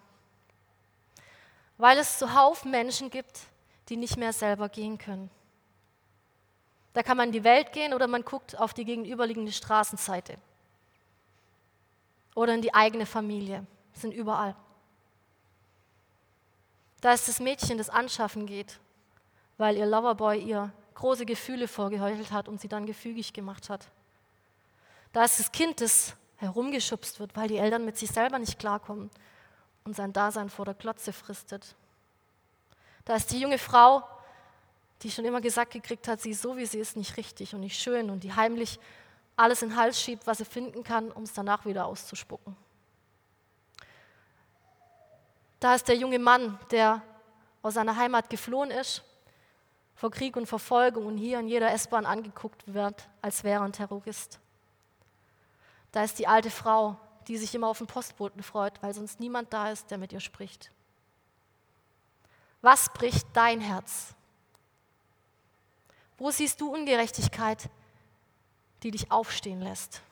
Weil 1.77 1.99
es 1.99 2.19
zuhauf 2.19 2.65
Menschen 2.65 3.11
gibt, 3.11 3.41
die 3.89 3.97
nicht 3.97 4.17
mehr 4.17 4.33
selber 4.33 4.69
gehen 4.69 4.99
können. 4.99 5.31
Da 6.93 7.03
kann 7.03 7.17
man 7.17 7.29
in 7.29 7.33
die 7.33 7.45
Welt 7.45 7.73
gehen 7.73 7.95
oder 7.95 8.07
man 8.07 8.25
guckt 8.25 8.59
auf 8.59 8.75
die 8.75 8.85
gegenüberliegende 8.85 9.53
Straßenseite. 9.53 10.39
Oder 12.35 12.55
in 12.55 12.63
die 12.63 12.75
eigene 12.75 13.07
Familie. 13.07 13.67
sind 13.93 14.13
überall. 14.13 14.55
Da 17.01 17.13
ist 17.13 17.29
das 17.29 17.41
Mädchen, 17.41 17.79
das 17.79 17.91
anschaffen 17.91 18.47
geht, 18.47 18.81
weil 19.57 19.77
ihr 19.77 19.87
Loverboy 19.87 20.39
ihr 20.41 20.73
große 20.95 21.27
Gefühle 21.27 21.69
vorgeheuchelt 21.69 22.33
hat 22.33 22.49
und 22.49 22.61
sie 22.61 22.69
dann 22.69 22.87
gefügig 22.87 23.33
gemacht 23.33 23.71
hat. 23.71 23.87
Da 25.13 25.25
ist 25.25 25.39
das 25.39 25.53
Kind, 25.53 25.81
das 25.81 26.15
herumgeschubst 26.39 27.21
wird, 27.21 27.37
weil 27.37 27.49
die 27.49 27.59
Eltern 27.59 27.85
mit 27.85 27.97
sich 27.97 28.11
selber 28.11 28.39
nicht 28.39 28.59
klarkommen 28.59 29.11
und 29.85 29.95
sein 29.95 30.13
Dasein 30.13 30.51
vor 30.51 30.65
der 30.65 30.75
Klotze 30.75 31.13
fristet. 31.13 31.75
Da 33.05 33.17
ist 33.17 33.31
die 33.31 33.41
junge 33.41 33.59
Frau, 33.59 34.03
die 35.03 35.11
schon 35.11 35.25
immer 35.25 35.41
gesagt 35.41 35.73
gekriegt 35.73 36.09
hat, 36.09 36.21
sie 36.21 36.31
ist 36.31 36.43
so, 36.43 36.57
wie 36.57 36.67
sie 36.67 36.79
ist, 36.79 36.97
nicht 36.97 37.17
richtig 37.17 37.55
und 37.55 37.61
nicht 37.61 37.81
schön 37.81 38.11
und 38.11 38.25
die 38.25 38.35
heimlich 38.35 38.79
alles 39.37 39.63
in 39.63 39.71
den 39.71 39.77
Hals 39.77 40.01
schiebt, 40.01 40.27
was 40.27 40.39
sie 40.39 40.45
finden 40.45 40.83
kann, 40.83 41.13
um 41.13 41.23
es 41.23 41.33
danach 41.33 41.65
wieder 41.65 41.87
auszuspucken. 41.87 42.57
Da 45.61 45.75
ist 45.75 45.89
der 45.89 45.97
junge 45.97 46.19
Mann, 46.19 46.59
der 46.71 47.03
aus 47.63 47.75
seiner 47.75 47.97
Heimat 47.97 48.31
geflohen 48.31 48.71
ist, 48.71 49.03
vor 49.95 50.11
Krieg 50.11 50.37
und 50.37 50.47
Verfolgung 50.47 51.07
und 51.07 51.17
hier 51.17 51.41
in 51.41 51.49
jeder 51.49 51.73
S-Bahn 51.73 52.07
angeguckt 52.07 52.63
wird, 52.73 53.09
als 53.21 53.43
wäre 53.43 53.61
er 53.61 53.63
ein 53.63 53.73
Terrorist. 53.73 54.39
Da 55.93 56.05
ist 56.05 56.19
die 56.19 56.27
alte 56.27 56.51
Frau, 56.51 56.97
die 57.27 57.37
sich 57.37 57.55
immer 57.55 57.69
auf 57.69 57.79
den 57.79 57.87
Postboten 57.87 58.43
freut, 58.43 58.83
weil 58.83 58.95
sonst 58.95 59.21
niemand 59.21 59.53
da 59.53 59.71
ist, 59.71 59.91
der 59.91 59.99
mit 59.99 60.13
ihr 60.13 60.21
spricht. 60.21 60.71
Was 62.63 62.93
bricht 62.93 63.27
dein 63.35 63.61
Herz? 63.61 64.15
Wo 66.17 66.31
siehst 66.31 66.61
du 66.61 66.73
Ungerechtigkeit, 66.73 67.71
die 68.83 68.91
dich 68.91 69.13
aufstehen 69.13 69.61
lässt? 69.61 70.03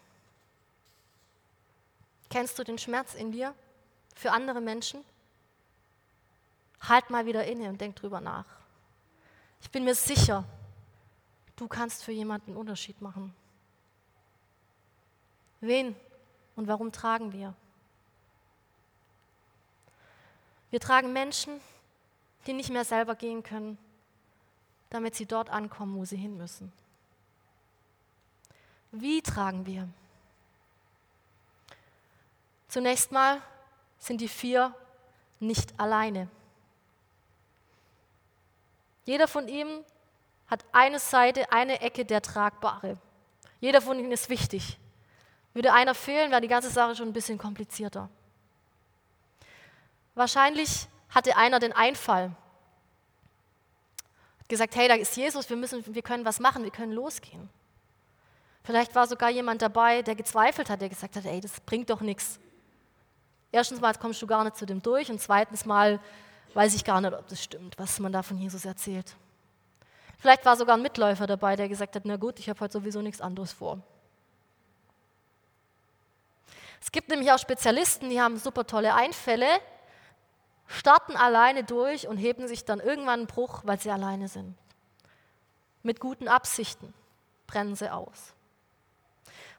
Kennst 2.31 2.59
du 2.59 2.65
den 2.65 2.79
Schmerz 2.79 3.15
in 3.15 3.33
dir 3.33 3.55
für 4.15 4.33
andere 4.33 4.61
Menschen? 4.61 5.05
Halt 6.81 7.11
mal 7.11 7.27
wieder 7.27 7.45
inne 7.45 7.69
und 7.69 7.81
denk 7.81 7.97
drüber 7.97 8.21
nach. 8.21 8.47
Ich 9.61 9.71
bin 9.71 9.85
mir 9.85 9.95
sicher, 9.95 10.45
du 11.57 11.67
kannst 11.67 12.05
für 12.05 12.13
jemanden 12.13 12.51
einen 12.51 12.59
Unterschied 12.59 13.01
machen. 13.01 13.35
Wen 15.61 15.97
und 16.55 16.69
warum 16.69 16.93
tragen 16.93 17.33
wir? 17.33 17.55
Wir 20.71 20.81
tragen 20.81 21.13
Menschen, 21.13 21.61
die 22.47 22.53
nicht 22.53 22.71
mehr 22.71 22.85
selber 22.85 23.15
gehen 23.15 23.43
können, 23.43 23.79
damit 24.91 25.15
sie 25.15 25.27
dort 25.27 25.51
ankommen, 25.51 25.97
wo 25.97 26.05
sie 26.05 26.17
hin 26.17 26.37
müssen. 26.37 26.73
Wie 28.93 29.23
tragen 29.23 29.67
wir? 29.67 29.89
Zunächst 32.69 33.13
mal 33.13 33.41
sind 33.99 34.21
die 34.21 34.29
vier 34.29 34.75
nicht 35.41 35.79
alleine. 35.79 36.29
Jeder 39.05 39.29
von 39.29 39.49
ihnen 39.49 39.85
hat 40.49 40.65
eine 40.73 40.99
Seite, 40.99 41.53
eine 41.53 41.81
Ecke 41.81 42.05
der 42.05 42.23
Tragbare. 42.23 42.99
Jeder 43.61 43.81
von 43.81 43.99
ihnen 43.99 44.13
ist 44.13 44.29
wichtig. 44.29 44.79
Würde 45.57 45.73
einer 45.73 45.95
fehlen, 45.95 46.31
wäre 46.31 46.43
die 46.43 46.49
ganze 46.49 46.69
Sache 46.69 46.95
schon 46.95 47.09
ein 47.09 47.15
bisschen 47.15 47.39
komplizierter. 47.39 48.11
Wahrscheinlich 50.15 50.87
hatte 51.09 51.35
einer 51.35 51.59
den 51.59 51.73
Einfall, 51.73 52.33
hat 54.39 54.49
gesagt, 54.51 54.77
hey, 54.77 54.87
da 54.87 54.97
ist 54.97 55.17
Jesus, 55.17 55.49
wir, 55.49 55.57
müssen, 55.57 55.83
wir 55.95 56.03
können 56.03 56.27
was 56.27 56.41
machen, 56.41 56.63
wir 56.63 56.71
können 56.71 56.93
losgehen. 56.93 57.49
Vielleicht 58.65 58.95
war 58.95 59.07
sogar 59.07 59.31
jemand 59.31 59.63
dabei, 59.63 60.03
der 60.03 60.15
gezweifelt 60.15 60.69
hat, 60.69 60.83
der 60.83 60.91
gesagt 60.91 61.17
hat, 61.17 61.25
ey, 61.25 61.41
das 61.41 61.59
bringt 61.61 61.89
doch 61.89 62.03
nichts. 62.03 62.39
Erstens 63.51 63.81
mal 63.81 63.95
kommst 63.95 64.21
du 64.21 64.27
gar 64.27 64.45
nicht 64.45 64.59
zu 64.59 64.67
dem 64.67 64.83
durch 64.83 65.11
und 65.11 65.23
zweitens 65.23 65.65
mal 65.65 66.01
weiß 66.53 66.75
ich 66.75 66.85
gar 66.85 67.01
nicht, 67.01 67.15
ob 67.15 67.27
das 67.29 67.43
stimmt, 67.43 67.79
was 67.79 67.99
man 67.99 68.13
da 68.13 68.23
von 68.23 68.37
Jesus 68.37 68.67
erzählt. 68.67 69.17
Vielleicht 70.19 70.45
war 70.45 70.55
sogar 70.55 70.77
ein 70.77 70.83
Mitläufer 70.83 71.27
dabei, 71.27 71.57
der 71.57 71.71
gesagt 71.71 71.97
hat, 71.97 72.03
na 72.05 72.17
gut, 72.17 72.41
ich 72.41 72.51
habe 72.51 72.61
heute 72.61 72.75
sowieso 72.75 73.01
nichts 73.01 73.23
anderes 73.23 73.53
vor. 73.53 73.81
Es 76.87 76.93
gibt 76.93 77.09
nämlich 77.09 77.33
auch 77.33 77.39
Spezialisten, 77.41 78.11
die 78.11 78.21
haben 78.23 78.37
super 78.37 78.65
tolle 78.65 78.95
Einfälle, 78.95 79.49
starten 80.69 81.17
alleine 81.17 81.65
durch 81.65 82.07
und 82.07 82.17
heben 82.17 82.47
sich 82.47 82.65
dann 82.65 82.79
irgendwann 82.79 83.19
einen 83.19 83.27
Bruch, 83.27 83.63
weil 83.65 83.81
sie 83.81 83.91
alleine 83.91 84.29
sind. 84.29 84.57
Mit 85.83 85.99
guten 85.99 86.29
Absichten 86.29 86.95
brennen 87.49 87.75
sie 87.75 87.93
aus. 87.93 88.35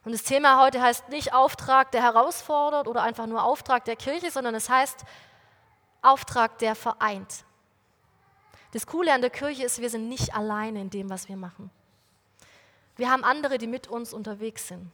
Und 0.06 0.12
das 0.12 0.22
Thema 0.22 0.58
heute 0.58 0.80
heißt 0.80 1.10
nicht 1.10 1.34
Auftrag, 1.34 1.92
der 1.92 2.02
herausfordert 2.02 2.88
oder 2.88 3.02
einfach 3.02 3.26
nur 3.26 3.42
Auftrag 3.44 3.84
der 3.84 3.96
Kirche, 3.96 4.30
sondern 4.30 4.54
es 4.54 4.70
heißt 4.70 5.04
Auftrag, 6.00 6.56
der 6.60 6.74
vereint. 6.74 7.44
Das 8.72 8.86
Coole 8.86 9.12
an 9.12 9.20
der 9.20 9.28
Kirche 9.28 9.64
ist, 9.64 9.82
wir 9.82 9.90
sind 9.90 10.08
nicht 10.08 10.34
alleine 10.34 10.80
in 10.80 10.88
dem, 10.88 11.10
was 11.10 11.28
wir 11.28 11.36
machen. 11.36 11.70
Wir 12.96 13.10
haben 13.10 13.22
andere, 13.22 13.58
die 13.58 13.66
mit 13.66 13.86
uns 13.86 14.14
unterwegs 14.14 14.68
sind. 14.68 14.90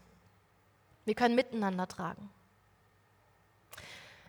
Wir 1.04 1.14
können 1.14 1.34
miteinander 1.34 1.86
tragen. 1.86 2.30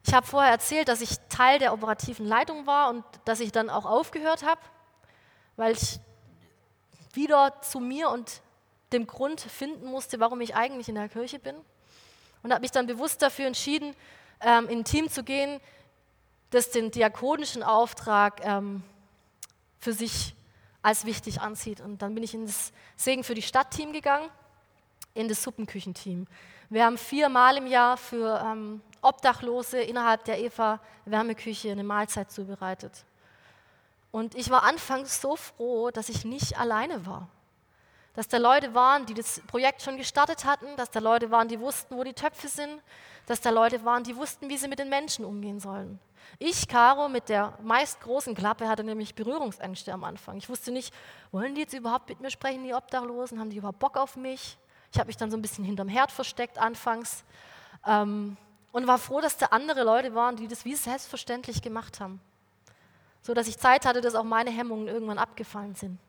Ich 0.08 0.14
habe 0.14 0.28
vorher 0.28 0.52
erzählt, 0.52 0.88
dass 0.88 1.02
ich 1.02 1.18
Teil 1.30 1.58
der 1.58 1.74
operativen 1.74 2.28
Leitung 2.28 2.68
war 2.68 2.90
und 2.90 3.04
dass 3.26 3.40
ich 3.40 3.52
dann 3.52 3.70
auch 3.70 3.86
aufgehört 3.86 4.44
habe, 4.44 4.62
weil 5.56 5.74
ich 5.74 6.00
wieder 7.14 7.60
zu 7.62 7.80
mir 7.80 8.10
und 8.10 8.42
dem 8.94 9.08
Grund 9.08 9.42
finden 9.42 9.88
musste, 9.88 10.20
warum 10.20 10.42
ich 10.42 10.56
eigentlich 10.56 10.90
in 10.90 10.96
der 10.96 11.10
Kirche 11.10 11.40
bin. 11.40 11.56
Und 12.44 12.52
habe 12.52 12.62
mich 12.62 12.72
dann 12.72 12.86
bewusst 12.86 13.22
dafür 13.22 13.48
entschieden, 13.48 13.96
ähm, 14.42 14.70
in 14.70 14.80
ein 14.80 14.86
Team 14.86 15.10
zu 15.10 15.24
gehen, 15.24 15.60
das 16.52 16.70
den 16.70 16.92
diakonischen 16.92 17.64
Auftrag 17.64 18.46
ähm, 18.46 18.84
für 19.80 19.94
sich 19.94 20.36
als 20.84 21.06
wichtig 21.06 21.42
ansieht. 21.42 21.82
Und 21.82 22.04
dann 22.04 22.14
bin 22.14 22.24
ich 22.24 22.36
ins 22.36 22.72
Segen 22.96 23.24
für 23.24 23.34
die 23.34 23.42
Stadtteam 23.42 23.92
gegangen, 23.92 24.30
in 25.16 25.28
das 25.28 25.42
Suppenküchenteam. 25.42 26.28
Wir 26.70 26.86
haben 26.86 26.98
viermal 26.98 27.58
im 27.58 27.68
Jahr 27.68 27.98
für 27.98 28.42
ähm, 28.44 28.82
Obdachlose 29.02 29.80
innerhalb 29.80 30.24
der 30.26 30.40
Eva 30.40 30.80
Wärmeküche 31.06 31.72
eine 31.72 31.84
Mahlzeit 31.84 32.32
zubereitet. 32.32 33.06
Und 34.12 34.34
ich 34.36 34.50
war 34.50 34.64
anfangs 34.64 35.22
so 35.22 35.36
froh, 35.36 35.92
dass 35.92 36.10
ich 36.10 36.26
nicht 36.26 36.58
alleine 36.58 37.06
war. 37.06 37.28
Dass 38.14 38.30
da 38.30 38.38
Leute 38.38 38.74
waren, 38.74 39.06
die 39.06 39.14
das 39.14 39.42
Projekt 39.42 39.82
schon 39.82 39.98
gestartet 39.98 40.46
hatten, 40.46 40.68
dass 40.78 40.90
da 40.90 41.00
Leute 41.00 41.32
waren, 41.32 41.50
die 41.50 41.60
wussten, 41.60 41.98
wo 41.98 42.04
die 42.04 42.14
Töpfe 42.14 42.48
sind, 42.48 42.82
dass 43.26 43.42
da 43.42 43.50
Leute 43.50 43.84
waren, 43.84 44.04
die 44.04 44.16
wussten, 44.16 44.50
wie 44.50 44.58
sie 44.58 44.70
mit 44.70 44.80
den 44.80 44.90
Menschen 44.90 45.26
umgehen 45.26 45.60
sollen. 45.60 46.00
Ich, 46.40 46.68
Caro, 46.68 47.10
mit 47.10 47.30
der 47.30 47.58
meist 47.62 48.02
großen 48.02 48.34
Klappe, 48.34 48.68
hatte 48.68 48.84
nämlich 48.84 49.16
Berührungsängste 49.16 49.94
am 49.94 50.04
Anfang. 50.04 50.38
Ich 50.38 50.50
wusste 50.50 50.72
nicht, 50.72 50.94
wollen 51.32 51.54
die 51.54 51.62
jetzt 51.62 51.74
überhaupt 51.74 52.10
mit 52.10 52.22
mir 52.22 52.32
sprechen, 52.32 52.64
die 52.64 52.74
Obdachlosen? 52.74 53.40
Haben 53.40 53.50
die 53.50 53.58
überhaupt 53.58 53.80
Bock 53.80 53.98
auf 53.98 54.16
mich? 54.16 54.58
Ich 54.96 55.00
habe 55.00 55.08
mich 55.08 55.18
dann 55.18 55.30
so 55.30 55.36
ein 55.36 55.42
bisschen 55.42 55.66
hinterm 55.66 55.90
Herd 55.90 56.10
versteckt 56.10 56.58
anfangs 56.58 57.26
ähm, 57.86 58.38
und 58.72 58.88
war 58.88 58.98
froh, 58.98 59.20
dass 59.20 59.36
da 59.36 59.48
andere 59.48 59.84
Leute 59.84 60.16
waren, 60.16 60.38
die 60.38 60.48
das 60.48 60.64
wie 60.64 60.74
selbstverständlich 60.74 61.62
gemacht 61.62 62.00
haben. 62.00 62.22
So 63.22 63.34
dass 63.34 63.50
ich 63.50 63.58
Zeit 63.58 63.86
hatte, 63.86 64.00
dass 64.00 64.16
auch 64.16 64.24
meine 64.24 64.52
Hemmungen 64.52 64.88
irgendwann 64.88 65.18
abgefallen 65.18 65.76
sind. 65.76 66.00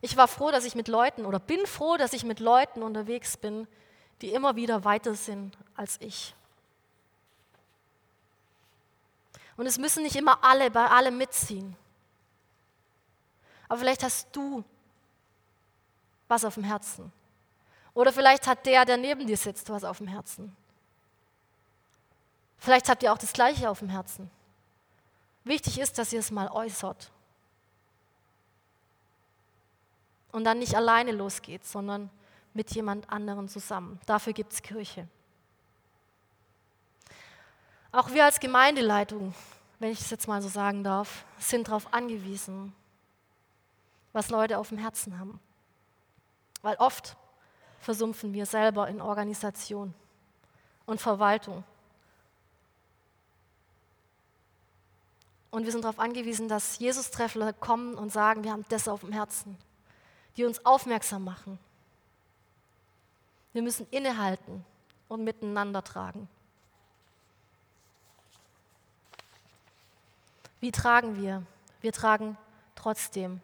Ich 0.00 0.16
war 0.16 0.26
froh, 0.26 0.50
dass 0.50 0.64
ich 0.64 0.74
mit 0.74 0.88
Leuten 0.88 1.26
oder 1.26 1.38
bin 1.38 1.66
froh, 1.66 1.98
dass 1.98 2.14
ich 2.14 2.24
mit 2.24 2.40
Leuten 2.40 2.82
unterwegs 2.82 3.36
bin, 3.36 3.68
die 4.22 4.32
immer 4.32 4.56
wieder 4.56 4.82
weiter 4.82 5.14
sind 5.14 5.58
als 5.76 6.00
ich. 6.00 6.34
Und 9.58 9.66
es 9.66 9.76
müssen 9.76 10.04
nicht 10.04 10.16
immer 10.16 10.42
alle 10.42 10.70
bei 10.70 10.86
allem 10.86 11.18
mitziehen. 11.18 11.76
Aber 13.68 13.78
vielleicht 13.78 14.02
hast 14.02 14.28
du 14.32 14.64
was 16.32 16.46
auf 16.46 16.54
dem 16.54 16.64
Herzen. 16.64 17.12
Oder 17.92 18.10
vielleicht 18.10 18.46
hat 18.46 18.64
der, 18.64 18.86
der 18.86 18.96
neben 18.96 19.26
dir 19.26 19.36
sitzt, 19.36 19.68
was 19.68 19.84
auf 19.84 19.98
dem 19.98 20.08
Herzen. 20.08 20.56
Vielleicht 22.56 22.88
habt 22.88 23.02
ihr 23.02 23.12
auch 23.12 23.18
das 23.18 23.34
Gleiche 23.34 23.68
auf 23.68 23.80
dem 23.80 23.90
Herzen. 23.90 24.30
Wichtig 25.44 25.78
ist, 25.78 25.98
dass 25.98 26.12
ihr 26.12 26.20
es 26.20 26.30
mal 26.30 26.48
äußert. 26.48 27.10
Und 30.30 30.44
dann 30.44 30.58
nicht 30.58 30.74
alleine 30.74 31.12
losgeht, 31.12 31.66
sondern 31.66 32.08
mit 32.54 32.70
jemand 32.74 33.10
anderem 33.10 33.48
zusammen. 33.48 34.00
Dafür 34.06 34.32
gibt 34.32 34.54
es 34.54 34.62
Kirche. 34.62 35.06
Auch 37.90 38.10
wir 38.10 38.24
als 38.24 38.40
Gemeindeleitung, 38.40 39.34
wenn 39.80 39.90
ich 39.90 40.00
es 40.00 40.08
jetzt 40.08 40.28
mal 40.28 40.40
so 40.40 40.48
sagen 40.48 40.82
darf, 40.82 41.26
sind 41.38 41.68
darauf 41.68 41.92
angewiesen, 41.92 42.72
was 44.14 44.30
Leute 44.30 44.56
auf 44.56 44.70
dem 44.70 44.78
Herzen 44.78 45.18
haben. 45.18 45.38
Weil 46.62 46.76
oft 46.76 47.16
versumpfen 47.80 48.32
wir 48.32 48.46
selber 48.46 48.88
in 48.88 49.00
Organisation 49.00 49.92
und 50.86 51.00
Verwaltung. 51.00 51.64
Und 55.50 55.64
wir 55.64 55.72
sind 55.72 55.84
darauf 55.84 55.98
angewiesen, 55.98 56.48
dass 56.48 56.78
Jesus-Treffler 56.78 57.52
kommen 57.52 57.94
und 57.94 58.10
sagen, 58.10 58.42
wir 58.42 58.52
haben 58.52 58.64
das 58.70 58.88
auf 58.88 59.00
dem 59.00 59.12
Herzen, 59.12 59.58
die 60.36 60.44
uns 60.44 60.64
aufmerksam 60.64 61.24
machen. 61.24 61.58
Wir 63.52 63.60
müssen 63.60 63.86
innehalten 63.90 64.64
und 65.08 65.24
miteinander 65.24 65.84
tragen. 65.84 66.26
Wie 70.60 70.72
tragen 70.72 71.20
wir? 71.20 71.42
Wir 71.82 71.92
tragen 71.92 72.38
trotzdem. 72.76 73.42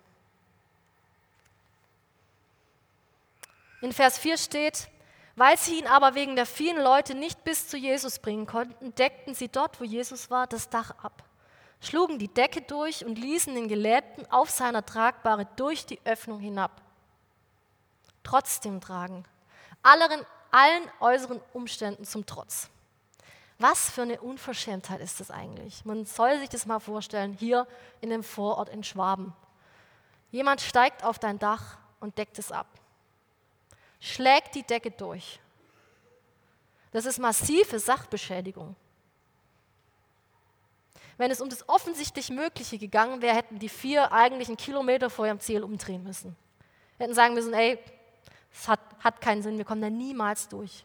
In 3.81 3.93
Vers 3.93 4.19
4 4.19 4.37
steht, 4.37 4.89
Weil 5.37 5.57
sie 5.57 5.79
ihn 5.79 5.87
aber 5.87 6.17
wegen 6.17 6.35
der 6.35 6.47
vielen 6.47 6.83
Leute 6.83 7.15
nicht 7.15 7.45
bis 7.45 7.69
zu 7.69 7.77
Jesus 7.77 8.19
bringen 8.19 8.45
konnten, 8.45 8.93
deckten 8.97 9.35
sie 9.35 9.49
dort, 9.49 9.81
wo 9.81 9.85
Jesus 9.85 10.31
war, 10.31 10.49
das 10.49 10.69
Dach 10.69 10.91
ab, 11.01 11.23
schlugen 11.81 12.19
die 12.19 12.27
Decke 12.27 12.61
durch 12.61 13.05
und 13.05 13.17
ließen 13.17 13.55
den 13.55 13.69
Gelähmten 13.69 14.29
auf 14.33 14.51
seiner 14.51 14.85
Tragbare 14.85 15.47
durch 15.55 15.87
die 15.87 16.01
Öffnung 16.05 16.41
hinab. 16.41 16.83
Trotzdem 18.25 18.81
tragen, 18.81 19.25
allen, 19.85 20.27
allen 20.51 20.83
äußeren 20.99 21.41
Umständen 21.53 22.05
zum 22.05 22.27
Trotz. 22.27 22.69
Was 23.61 23.91
für 23.91 24.03
eine 24.03 24.21
Unverschämtheit 24.21 25.01
ist 25.01 25.21
das 25.21 25.31
eigentlich? 25.31 25.85
Man 25.85 26.05
soll 26.05 26.41
sich 26.41 26.49
das 26.49 26.67
mal 26.67 26.81
vorstellen, 26.81 27.33
hier 27.33 27.69
in 28.01 28.11
dem 28.11 28.25
Vorort 28.25 28.71
in 28.71 28.83
Schwaben. 28.83 29.33
Jemand 30.33 30.63
steigt 30.63 31.05
auf 31.05 31.21
dein 31.21 31.39
Dach 31.39 31.79
und 32.01 32.19
deckt 32.19 32.41
es 32.41 32.51
ab 32.51 32.67
schlägt 34.01 34.55
die 34.55 34.63
Decke 34.63 34.91
durch. 34.91 35.41
Das 36.93 37.05
ist 37.05 37.19
massive 37.19 37.79
Sachbeschädigung. 37.79 38.75
Wenn 41.17 41.31
es 41.31 41.41
um 41.41 41.51
das 41.51 41.69
offensichtlich 41.69 42.31
Mögliche 42.31 42.79
gegangen 42.79 43.21
wäre, 43.21 43.35
hätten 43.35 43.59
die 43.59 43.69
vier 43.69 44.13
eigentlich 44.13 44.49
einen 44.49 44.57
Kilometer 44.57 45.11
vor 45.11 45.27
ihrem 45.27 45.41
Ziel 45.41 45.65
umdrehen 45.65 46.05
müssen. 46.05 46.37
Hätten 46.97 47.15
sagen 47.15 47.35
müssen, 47.35 47.53
ey, 47.53 47.79
es 48.53 48.69
hat, 48.69 48.81
hat 49.01 49.21
keinen 49.21 49.43
Sinn, 49.43 49.59
wir 49.59 49.65
kommen 49.65 49.83
da 49.83 49.91
niemals 49.91 50.49
durch. 50.49 50.85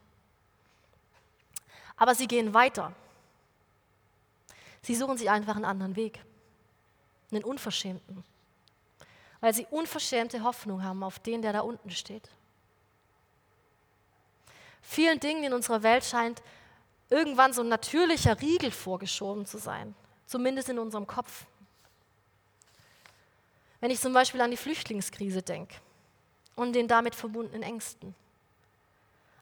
Aber 1.95 2.15
sie 2.15 2.27
gehen 2.27 2.53
weiter. 2.53 2.93
Sie 4.81 4.95
suchen 4.95 5.17
sich 5.17 5.29
einfach 5.29 5.55
einen 5.55 5.65
anderen 5.65 5.95
Weg, 5.95 6.19
einen 7.31 7.43
unverschämten, 7.43 8.23
weil 9.39 9.53
sie 9.53 9.65
unverschämte 9.69 10.43
Hoffnung 10.43 10.83
haben 10.83 11.03
auf 11.03 11.19
den, 11.19 11.41
der 11.41 11.53
da 11.53 11.61
unten 11.61 11.89
steht. 11.89 12.29
Vielen 14.83 15.19
Dingen 15.19 15.45
in 15.45 15.53
unserer 15.53 15.81
Welt 15.81 16.03
scheint 16.03 16.43
irgendwann 17.09 17.53
so 17.53 17.61
ein 17.61 17.69
natürlicher 17.69 18.39
Riegel 18.39 18.69
vorgeschoben 18.69 19.45
zu 19.45 19.57
sein, 19.57 19.95
zumindest 20.27 20.69
in 20.69 20.77
unserem 20.77 21.07
Kopf. 21.07 21.45
Wenn 23.79 23.91
ich 23.91 23.99
zum 23.99 24.13
Beispiel 24.13 24.41
an 24.41 24.51
die 24.51 24.57
Flüchtlingskrise 24.57 25.41
denke 25.41 25.75
und 26.55 26.73
den 26.73 26.87
damit 26.87 27.15
verbundenen 27.15 27.63
Ängsten, 27.63 28.13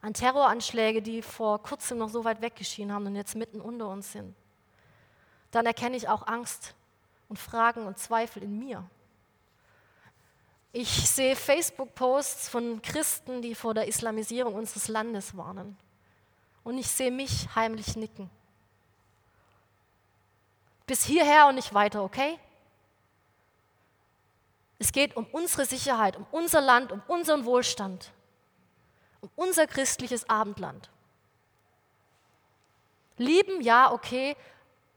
an 0.02 0.14
Terroranschläge, 0.14 1.02
die 1.02 1.22
vor 1.22 1.62
kurzem 1.62 2.00
noch 2.00 2.10
so 2.10 2.24
weit 2.24 2.42
weggeschieden 2.42 2.92
haben 2.92 3.06
und 3.06 3.16
jetzt 3.16 3.36
mitten 3.36 3.62
unter 3.62 3.90
uns 3.90 4.12
sind, 4.12 4.34
dann 5.52 5.66
erkenne 5.66 5.98
ich 5.98 6.08
auch 6.08 6.26
Angst 6.28 6.74
und 7.30 7.38
Fragen 7.38 7.86
und 7.86 7.98
Zweifel 8.00 8.44
in 8.44 8.58
mir. 8.58 8.84
Ich 10.74 11.10
sehe 11.10 11.36
Facebook-Posts 11.36 12.48
von 12.48 12.82
Christen, 12.82 13.42
die 13.42 13.56
vor 13.56 13.74
der 13.74 13.88
Islamisierung 13.88 14.56
unseres 14.56 14.88
Landes 14.88 15.36
warnen. 15.36 15.78
Und 16.64 16.78
ich 16.78 16.88
sehe 16.88 17.12
mich 17.12 17.50
heimlich 17.56 17.96
nicken. 17.96 18.30
Bis 20.88 21.04
hierher 21.04 21.48
und 21.48 21.56
nicht 21.56 21.74
weiter, 21.74 22.04
okay? 22.04 22.40
Es 24.80 24.92
geht 24.92 25.16
um 25.16 25.26
unsere 25.26 25.66
Sicherheit, 25.66 26.16
um 26.16 26.26
unser 26.32 26.62
Land, 26.62 26.92
um 26.92 27.02
unseren 27.08 27.46
Wohlstand, 27.46 28.12
um 29.20 29.30
unser 29.36 29.68
christliches 29.68 30.28
Abendland. 30.30 30.90
Lieben, 33.18 33.62
ja, 33.62 33.92
okay, 33.92 34.36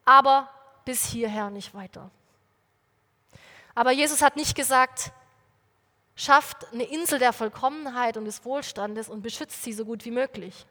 aber 0.04 0.48
bis 0.84 1.04
hierher 1.04 1.46
und 1.46 1.54
nicht 1.54 1.74
weiter. 1.74 2.10
Aber 3.74 3.90
Jesus 3.90 4.22
hat 4.22 4.36
nicht 4.36 4.54
gesagt, 4.54 5.12
schafft 6.16 6.72
eine 6.72 6.84
Insel 6.84 7.18
der 7.18 7.32
Vollkommenheit 7.32 8.16
und 8.16 8.24
des 8.24 8.44
Wohlstandes 8.44 9.08
und 9.08 9.22
beschützt 9.22 9.62
sie 9.62 9.72
so 9.72 9.84
gut 9.84 10.04
wie 10.04 10.10
möglich. 10.10 10.66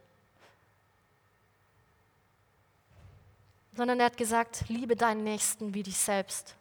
Sondern 3.76 4.00
er 4.00 4.08
hat 4.08 4.18
gesagt, 4.18 4.66
liebe 4.68 4.96
deinen 4.96 5.24
Nächsten 5.24 5.74
wie 5.74 5.84
dich 5.84 5.98
selbst. 5.98 6.56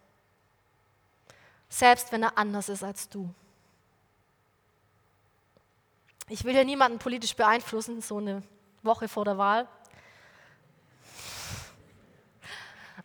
Selbst 1.69 2.11
wenn 2.11 2.23
er 2.23 2.37
anders 2.37 2.69
ist 2.69 2.83
als 2.83 3.07
du. 3.09 3.33
Ich 6.29 6.43
will 6.43 6.55
ja 6.55 6.63
niemanden 6.63 6.99
politisch 6.99 7.35
beeinflussen, 7.35 8.01
so 8.01 8.17
eine 8.17 8.43
Woche 8.81 9.07
vor 9.07 9.25
der 9.25 9.37
Wahl. 9.37 9.67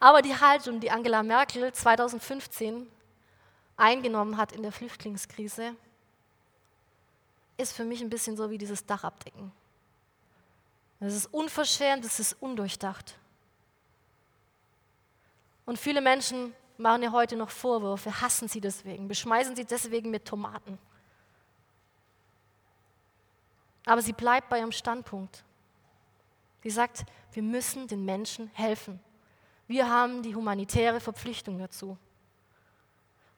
Aber 0.01 0.23
die 0.23 0.37
Haltung, 0.37 0.81
die 0.81 0.91
Angela 0.91 1.23
Merkel 1.23 1.73
2015 1.73 2.87
eingenommen 3.79 4.37
hat 4.37 4.53
in 4.53 4.63
der 4.63 4.73
Flüchtlingskrise, 4.73 5.75
ist 7.57 7.73
für 7.73 7.85
mich 7.85 8.01
ein 8.03 8.11
bisschen 8.11 8.37
so 8.37 8.51
wie 8.51 8.59
dieses 8.59 8.85
Dach 8.85 9.05
abdecken. 9.05 9.53
Es 11.01 11.15
ist 11.15 11.27
unverschämt, 11.27 12.05
es 12.05 12.19
ist 12.19 12.35
undurchdacht. 12.41 13.17
Und 15.65 15.79
viele 15.79 16.01
Menschen 16.01 16.55
machen 16.77 17.03
ja 17.03 17.13
heute 17.13 17.37
noch 17.37 17.51
Vorwürfe, 17.51 18.21
hassen 18.21 18.49
sie 18.49 18.61
deswegen, 18.61 19.09
beschmeißen 19.09 19.55
sie 19.55 19.65
deswegen 19.65 20.11
mit 20.11 20.25
Tomaten. 20.25 20.79
Aber 23.85 24.03
sie 24.03 24.13
bleibt 24.13 24.49
bei 24.49 24.59
ihrem 24.59 24.73
Standpunkt. 24.73 25.45
Sie 26.63 26.71
sagt, 26.71 27.05
wir 27.33 27.43
müssen 27.43 27.87
den 27.87 28.05
Menschen 28.05 28.49
helfen. 28.55 29.01
Wir 29.67 29.89
haben 29.89 30.23
die 30.23 30.35
humanitäre 30.35 31.01
Verpflichtung 31.01 31.59
dazu. 31.59 31.97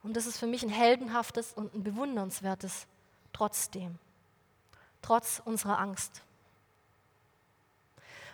Und 0.02 0.16
das 0.16 0.26
ist 0.26 0.38
für 0.38 0.46
mich 0.46 0.62
ein 0.62 0.70
heldenhaftes 0.70 1.52
und 1.52 1.74
ein 1.74 1.82
bewundernswertes 1.82 2.86
trotzdem, 3.32 3.98
trotz 5.02 5.42
unserer 5.44 5.78
Angst. 5.78 6.22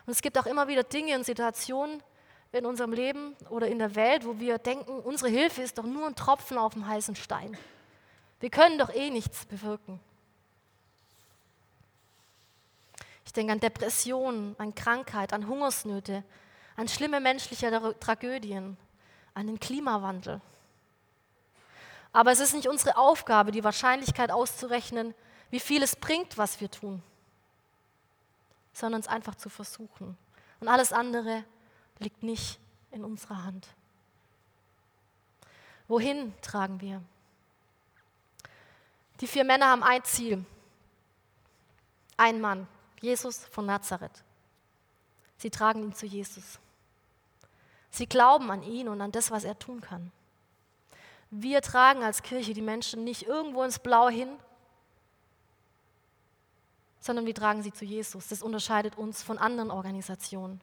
Und 0.06 0.12
es 0.12 0.22
gibt 0.22 0.38
auch 0.38 0.46
immer 0.46 0.68
wieder 0.68 0.84
Dinge 0.84 1.16
und 1.16 1.24
Situationen 1.24 2.02
in 2.52 2.64
unserem 2.64 2.92
Leben 2.92 3.34
oder 3.50 3.66
in 3.66 3.78
der 3.78 3.94
Welt, 3.96 4.24
wo 4.24 4.38
wir 4.38 4.58
denken, 4.58 5.00
unsere 5.00 5.28
Hilfe 5.28 5.62
ist 5.62 5.78
doch 5.78 5.84
nur 5.84 6.06
ein 6.06 6.14
Tropfen 6.14 6.58
auf 6.58 6.74
dem 6.74 6.86
heißen 6.86 7.16
Stein. 7.16 7.56
Wir 8.40 8.50
können 8.50 8.78
doch 8.78 8.90
eh 8.94 9.10
nichts 9.10 9.46
bewirken. 9.46 9.98
Ich 13.24 13.32
denke 13.32 13.52
an 13.52 13.60
Depressionen, 13.60 14.54
an 14.58 14.74
Krankheit, 14.74 15.32
an 15.32 15.48
Hungersnöte, 15.48 16.22
an 16.76 16.86
schlimme 16.88 17.20
menschliche 17.20 17.70
Tragödien, 17.98 18.76
an 19.34 19.46
den 19.48 19.58
Klimawandel. 19.58 20.40
Aber 22.16 22.32
es 22.32 22.40
ist 22.40 22.54
nicht 22.54 22.66
unsere 22.66 22.96
Aufgabe, 22.96 23.50
die 23.50 23.62
Wahrscheinlichkeit 23.62 24.30
auszurechnen, 24.30 25.14
wie 25.50 25.60
viel 25.60 25.82
es 25.82 25.96
bringt, 25.96 26.38
was 26.38 26.62
wir 26.62 26.70
tun, 26.70 27.02
sondern 28.72 29.02
es 29.02 29.06
einfach 29.06 29.34
zu 29.34 29.50
versuchen. 29.50 30.16
Und 30.58 30.68
alles 30.68 30.94
andere 30.94 31.44
liegt 31.98 32.22
nicht 32.22 32.58
in 32.90 33.04
unserer 33.04 33.44
Hand. 33.44 33.68
Wohin 35.88 36.32
tragen 36.40 36.80
wir? 36.80 37.02
Die 39.20 39.26
vier 39.26 39.44
Männer 39.44 39.66
haben 39.66 39.82
ein 39.82 40.02
Ziel. 40.02 40.42
Ein 42.16 42.40
Mann, 42.40 42.66
Jesus 43.02 43.44
von 43.50 43.66
Nazareth. 43.66 44.24
Sie 45.36 45.50
tragen 45.50 45.82
ihn 45.82 45.94
zu 45.94 46.06
Jesus. 46.06 46.60
Sie 47.90 48.06
glauben 48.06 48.50
an 48.50 48.62
ihn 48.62 48.88
und 48.88 49.02
an 49.02 49.12
das, 49.12 49.30
was 49.30 49.44
er 49.44 49.58
tun 49.58 49.82
kann. 49.82 50.10
Wir 51.30 51.60
tragen 51.60 52.02
als 52.02 52.22
Kirche 52.22 52.54
die 52.54 52.62
Menschen 52.62 53.04
nicht 53.04 53.22
irgendwo 53.22 53.62
ins 53.62 53.78
Blau 53.78 54.08
hin, 54.08 54.28
sondern 57.00 57.26
wir 57.26 57.34
tragen 57.34 57.62
sie 57.62 57.72
zu 57.72 57.84
Jesus. 57.84 58.28
Das 58.28 58.42
unterscheidet 58.42 58.96
uns 58.96 59.22
von 59.22 59.38
anderen 59.38 59.70
Organisationen. 59.70 60.60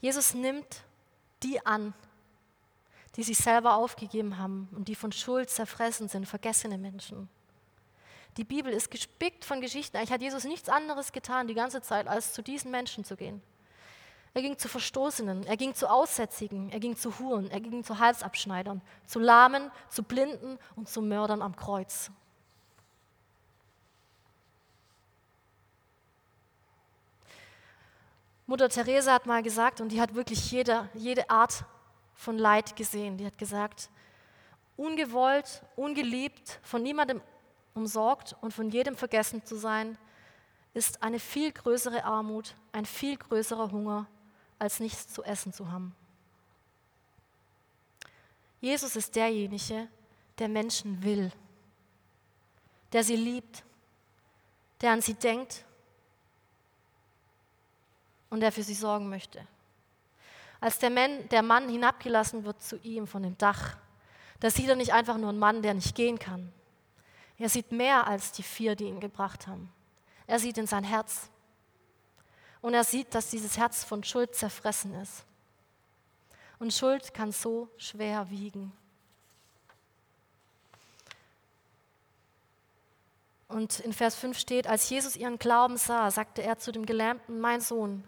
Jesus 0.00 0.34
nimmt 0.34 0.82
die 1.44 1.64
an, 1.64 1.94
die 3.16 3.22
sich 3.22 3.38
selber 3.38 3.76
aufgegeben 3.76 4.38
haben 4.38 4.68
und 4.72 4.88
die 4.88 4.96
von 4.96 5.12
Schuld 5.12 5.48
zerfressen 5.48 6.08
sind, 6.08 6.26
vergessene 6.26 6.76
Menschen. 6.78 7.28
Die 8.36 8.44
Bibel 8.44 8.72
ist 8.72 8.90
gespickt 8.90 9.44
von 9.44 9.60
Geschichten. 9.60 9.96
Eigentlich 9.96 10.10
hat 10.10 10.22
Jesus 10.22 10.44
nichts 10.44 10.68
anderes 10.68 11.12
getan 11.12 11.46
die 11.46 11.54
ganze 11.54 11.82
Zeit, 11.82 12.08
als 12.08 12.32
zu 12.32 12.42
diesen 12.42 12.70
Menschen 12.70 13.04
zu 13.04 13.16
gehen. 13.16 13.42
Er 14.34 14.40
ging 14.40 14.56
zu 14.56 14.68
Verstoßenen, 14.68 15.44
er 15.44 15.58
ging 15.58 15.74
zu 15.74 15.90
Aussätzigen, 15.90 16.70
er 16.70 16.80
ging 16.80 16.96
zu 16.96 17.18
Huren, 17.18 17.50
er 17.50 17.60
ging 17.60 17.84
zu 17.84 17.98
Halsabschneidern, 17.98 18.80
zu 19.04 19.18
Lahmen, 19.18 19.70
zu 19.90 20.02
Blinden 20.02 20.58
und 20.74 20.88
zu 20.88 21.02
Mördern 21.02 21.42
am 21.42 21.54
Kreuz. 21.54 22.10
Mutter 28.46 28.70
Teresa 28.70 29.12
hat 29.12 29.26
mal 29.26 29.42
gesagt, 29.42 29.82
und 29.82 29.90
die 29.90 30.00
hat 30.00 30.14
wirklich 30.14 30.50
jede, 30.50 30.88
jede 30.94 31.28
Art 31.28 31.64
von 32.14 32.38
Leid 32.38 32.74
gesehen, 32.74 33.18
die 33.18 33.26
hat 33.26 33.36
gesagt, 33.36 33.90
ungewollt, 34.76 35.62
ungeliebt, 35.76 36.58
von 36.62 36.82
niemandem 36.82 37.20
umsorgt 37.74 38.34
und 38.40 38.52
von 38.52 38.70
jedem 38.70 38.96
vergessen 38.96 39.44
zu 39.44 39.56
sein, 39.56 39.98
ist 40.72 41.02
eine 41.02 41.18
viel 41.18 41.52
größere 41.52 42.04
Armut, 42.04 42.54
ein 42.72 42.86
viel 42.86 43.16
größerer 43.16 43.70
Hunger 43.70 44.06
als 44.62 44.80
nichts 44.80 45.12
zu 45.12 45.24
essen 45.24 45.52
zu 45.52 45.70
haben. 45.70 45.94
Jesus 48.60 48.94
ist 48.96 49.14
derjenige, 49.16 49.88
der 50.38 50.48
Menschen 50.48 51.02
will. 51.02 51.32
der 52.92 53.02
sie 53.02 53.16
liebt, 53.16 53.64
der 54.82 54.92
an 54.92 55.00
sie 55.00 55.14
denkt 55.14 55.64
und 58.28 58.40
der 58.40 58.52
für 58.52 58.62
sie 58.62 58.74
sorgen 58.74 59.08
möchte. 59.08 59.46
Als 60.60 60.78
der 60.78 60.90
Mann, 60.90 61.28
der 61.30 61.42
Mann 61.42 61.68
hinabgelassen 61.68 62.44
wird 62.44 62.62
zu 62.62 62.76
ihm 62.82 63.06
von 63.06 63.22
dem 63.22 63.38
Dach, 63.38 63.76
da 64.40 64.50
sieht 64.50 64.68
er 64.68 64.76
nicht 64.76 64.92
einfach 64.92 65.16
nur 65.16 65.30
einen 65.30 65.38
Mann, 65.38 65.62
der 65.62 65.72
nicht 65.72 65.94
gehen 65.94 66.18
kann. 66.18 66.52
Er 67.38 67.48
sieht 67.48 67.72
mehr 67.72 68.06
als 68.06 68.32
die 68.32 68.42
vier, 68.42 68.76
die 68.76 68.84
ihn 68.84 69.00
gebracht 69.00 69.46
haben. 69.46 69.72
Er 70.26 70.38
sieht 70.38 70.58
in 70.58 70.66
sein 70.66 70.84
Herz. 70.84 71.30
Und 72.62 72.74
er 72.74 72.84
sieht, 72.84 73.14
dass 73.14 73.28
dieses 73.28 73.58
Herz 73.58 73.84
von 73.84 74.02
Schuld 74.04 74.34
zerfressen 74.34 74.94
ist. 74.94 75.24
Und 76.58 76.72
Schuld 76.72 77.12
kann 77.12 77.32
so 77.32 77.68
schwer 77.76 78.30
wiegen. 78.30 78.72
Und 83.48 83.80
in 83.80 83.92
Vers 83.92 84.14
5 84.14 84.38
steht, 84.38 84.66
als 84.66 84.88
Jesus 84.88 85.16
ihren 85.16 85.38
Glauben 85.38 85.76
sah, 85.76 86.10
sagte 86.10 86.42
er 86.42 86.58
zu 86.58 86.72
dem 86.72 86.86
Gelähmten, 86.86 87.38
mein 87.38 87.60
Sohn, 87.60 88.04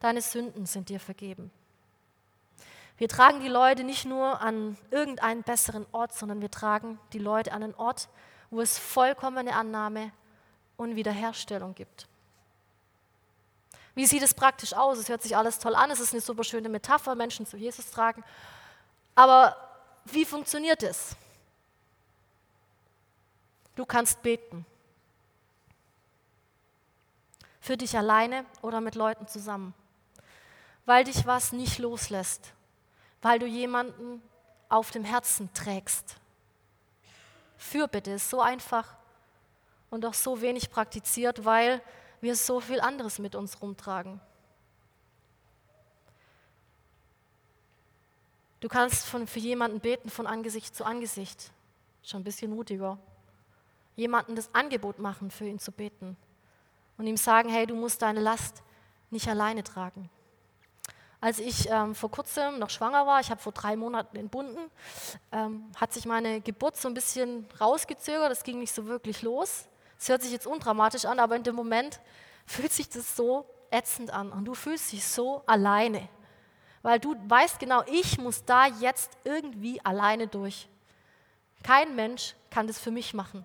deine 0.00 0.22
Sünden 0.22 0.64
sind 0.64 0.88
dir 0.88 1.00
vergeben. 1.00 1.50
Wir 2.96 3.08
tragen 3.08 3.40
die 3.40 3.48
Leute 3.48 3.84
nicht 3.84 4.06
nur 4.06 4.40
an 4.40 4.78
irgendeinen 4.90 5.42
besseren 5.42 5.84
Ort, 5.92 6.14
sondern 6.14 6.40
wir 6.40 6.50
tragen 6.50 6.98
die 7.12 7.18
Leute 7.18 7.52
an 7.52 7.62
einen 7.62 7.74
Ort, 7.74 8.08
wo 8.50 8.62
es 8.62 8.78
vollkommene 8.78 9.54
Annahme 9.54 10.12
und 10.78 10.96
Wiederherstellung 10.96 11.74
gibt. 11.74 12.06
Wie 13.96 14.04
sieht 14.04 14.22
es 14.22 14.34
praktisch 14.34 14.74
aus? 14.74 14.98
Es 14.98 15.08
hört 15.08 15.22
sich 15.22 15.34
alles 15.34 15.58
toll 15.58 15.74
an, 15.74 15.90
es 15.90 16.00
ist 16.00 16.12
eine 16.12 16.20
super 16.20 16.44
schöne 16.44 16.68
Metapher, 16.68 17.14
Menschen 17.14 17.46
zu 17.46 17.56
Jesus 17.56 17.90
tragen. 17.90 18.22
Aber 19.14 19.56
wie 20.04 20.26
funktioniert 20.26 20.82
es? 20.82 21.16
Du 23.74 23.86
kannst 23.86 24.22
beten 24.22 24.66
für 27.58 27.78
dich 27.78 27.96
alleine 27.96 28.44
oder 28.60 28.82
mit 28.82 28.96
Leuten 28.96 29.26
zusammen, 29.28 29.72
weil 30.84 31.04
dich 31.04 31.26
was 31.26 31.52
nicht 31.52 31.78
loslässt, 31.78 32.52
weil 33.22 33.38
du 33.38 33.46
jemanden 33.46 34.22
auf 34.68 34.90
dem 34.90 35.04
Herzen 35.04 35.52
trägst. 35.54 36.16
Fürbitte 37.56 38.10
ist 38.10 38.28
so 38.28 38.42
einfach 38.42 38.94
und 39.88 40.04
doch 40.04 40.14
so 40.14 40.42
wenig 40.42 40.70
praktiziert, 40.70 41.46
weil 41.46 41.80
wir 42.26 42.34
so 42.34 42.60
viel 42.60 42.80
anderes 42.80 43.20
mit 43.20 43.36
uns 43.36 43.62
rumtragen. 43.62 44.20
Du 48.58 48.68
kannst 48.68 49.06
von, 49.06 49.28
für 49.28 49.38
jemanden 49.38 49.78
beten 49.78 50.10
von 50.10 50.26
Angesicht 50.26 50.74
zu 50.74 50.84
Angesicht. 50.84 51.52
Schon 52.02 52.22
ein 52.22 52.24
bisschen 52.24 52.50
mutiger. 52.50 52.98
Jemanden 53.94 54.34
das 54.34 54.52
Angebot 54.52 54.98
machen, 54.98 55.30
für 55.30 55.46
ihn 55.46 55.60
zu 55.60 55.70
beten 55.70 56.16
und 56.98 57.06
ihm 57.06 57.16
sagen, 57.16 57.48
hey, 57.48 57.64
du 57.64 57.76
musst 57.76 58.02
deine 58.02 58.20
Last 58.20 58.64
nicht 59.10 59.28
alleine 59.28 59.62
tragen. 59.62 60.10
Als 61.20 61.38
ich 61.38 61.68
ähm, 61.70 61.94
vor 61.94 62.10
kurzem 62.10 62.58
noch 62.58 62.70
schwanger 62.70 63.06
war, 63.06 63.20
ich 63.20 63.30
habe 63.30 63.40
vor 63.40 63.52
drei 63.52 63.76
Monaten 63.76 64.16
entbunden, 64.16 64.70
ähm, 65.30 65.70
hat 65.76 65.92
sich 65.92 66.06
meine 66.06 66.40
Geburt 66.40 66.76
so 66.76 66.88
ein 66.88 66.94
bisschen 66.94 67.46
rausgezögert, 67.60 68.32
es 68.32 68.42
ging 68.42 68.58
nicht 68.58 68.74
so 68.74 68.86
wirklich 68.86 69.22
los. 69.22 69.68
Es 69.98 70.08
hört 70.08 70.22
sich 70.22 70.32
jetzt 70.32 70.46
undramatisch 70.46 71.04
an, 71.04 71.18
aber 71.18 71.36
in 71.36 71.42
dem 71.42 71.54
Moment 71.54 72.00
fühlt 72.46 72.72
sich 72.72 72.88
das 72.88 73.16
so 73.16 73.48
ätzend 73.70 74.10
an 74.10 74.30
und 74.32 74.44
du 74.44 74.54
fühlst 74.54 74.92
dich 74.92 75.04
so 75.06 75.42
alleine, 75.46 76.08
weil 76.82 77.00
du 77.00 77.16
weißt 77.28 77.58
genau, 77.58 77.82
ich 77.86 78.18
muss 78.18 78.44
da 78.44 78.66
jetzt 78.66 79.16
irgendwie 79.24 79.84
alleine 79.84 80.28
durch. 80.28 80.68
Kein 81.62 81.96
Mensch 81.96 82.34
kann 82.50 82.66
das 82.66 82.78
für 82.78 82.90
mich 82.92 83.12
machen. 83.12 83.44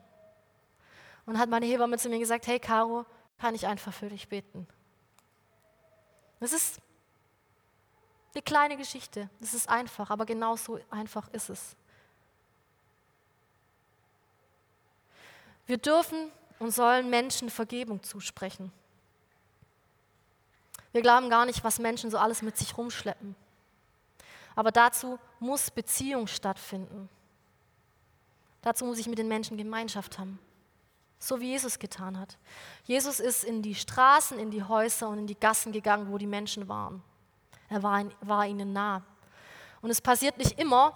Und 1.26 1.40
hat 1.40 1.50
meine 1.50 1.66
Hebamme 1.66 1.98
zu 1.98 2.10
mir 2.10 2.20
gesagt, 2.20 2.46
hey 2.48 2.60
Caro, 2.60 3.06
kann 3.40 3.56
ich 3.56 3.66
einfach 3.66 3.94
für 3.94 4.10
dich 4.10 4.28
beten. 4.28 4.68
Das 6.40 6.54
ist 6.54 6.80
eine 8.34 8.42
kleine 8.42 8.78
Geschichte. 8.78 9.30
Das 9.40 9.54
ist 9.54 9.70
einfach, 9.70 10.10
aber 10.10 10.26
genauso 10.26 10.80
einfach 10.90 11.28
ist 11.30 11.50
es. 11.50 11.76
Wir 15.66 15.78
dürfen 15.78 16.32
und 16.62 16.72
sollen 16.72 17.10
Menschen 17.10 17.50
Vergebung 17.50 18.02
zusprechen. 18.04 18.72
Wir 20.92 21.02
glauben 21.02 21.30
gar 21.30 21.46
nicht, 21.46 21.64
was 21.64 21.80
Menschen 21.80 22.12
so 22.12 22.18
alles 22.18 22.42
mit 22.42 22.58
sich 22.58 22.78
rumschleppen. 22.78 23.36
Aber 24.56 24.72
dazu 24.72 25.20
muss 25.40 25.72
Beziehung 25.72 26.28
stattfinden. 26.28 27.10
Dazu 28.62 28.86
muss 28.86 29.00
ich 29.00 29.08
mit 29.08 29.18
den 29.18 29.28
Menschen 29.28 29.58
Gemeinschaft 29.58 30.20
haben 30.20 30.40
so 31.22 31.40
wie 31.40 31.52
Jesus 31.52 31.78
getan 31.78 32.20
hat. 32.20 32.38
Jesus 32.84 33.20
ist 33.20 33.44
in 33.44 33.62
die 33.62 33.76
Straßen, 33.76 34.40
in 34.40 34.50
die 34.50 34.64
Häuser 34.64 35.08
und 35.08 35.20
in 35.20 35.28
die 35.28 35.40
Gassen 35.40 35.72
gegangen, 35.72 36.12
wo 36.12 36.18
die 36.18 36.28
Menschen 36.28 36.68
waren. 36.68 37.04
Er 37.70 37.84
war, 37.84 38.04
war 38.22 38.48
ihnen 38.48 38.74
nah. 38.74 39.04
Und 39.82 39.92
es 39.92 40.02
passiert 40.02 40.38
nicht 40.38 40.60
immer, 40.60 40.96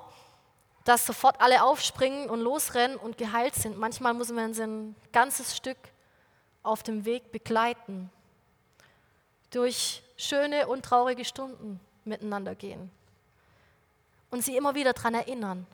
dass 0.86 1.06
sofort 1.06 1.42
alle 1.42 1.64
aufspringen 1.64 2.30
und 2.30 2.40
losrennen 2.40 2.96
und 2.96 3.18
geheilt 3.18 3.56
sind. 3.56 3.78
Manchmal 3.78 4.14
muss 4.14 4.32
man 4.32 4.54
sie 4.54 4.64
ein 4.64 4.96
ganzes 5.12 5.58
Stück 5.58 5.78
auf 6.64 6.84
dem 6.84 7.06
Weg 7.06 7.32
begleiten, 7.32 8.10
durch 9.50 10.04
schöne 10.16 10.68
und 10.68 10.86
traurige 10.86 11.26
Stunden 11.26 11.80
miteinander 12.06 12.56
gehen 12.56 12.92
und 14.36 14.44
sie 14.44 14.58
immer 14.58 14.76
wieder 14.76 14.94
daran 14.94 15.14
erinnern, 15.14 15.66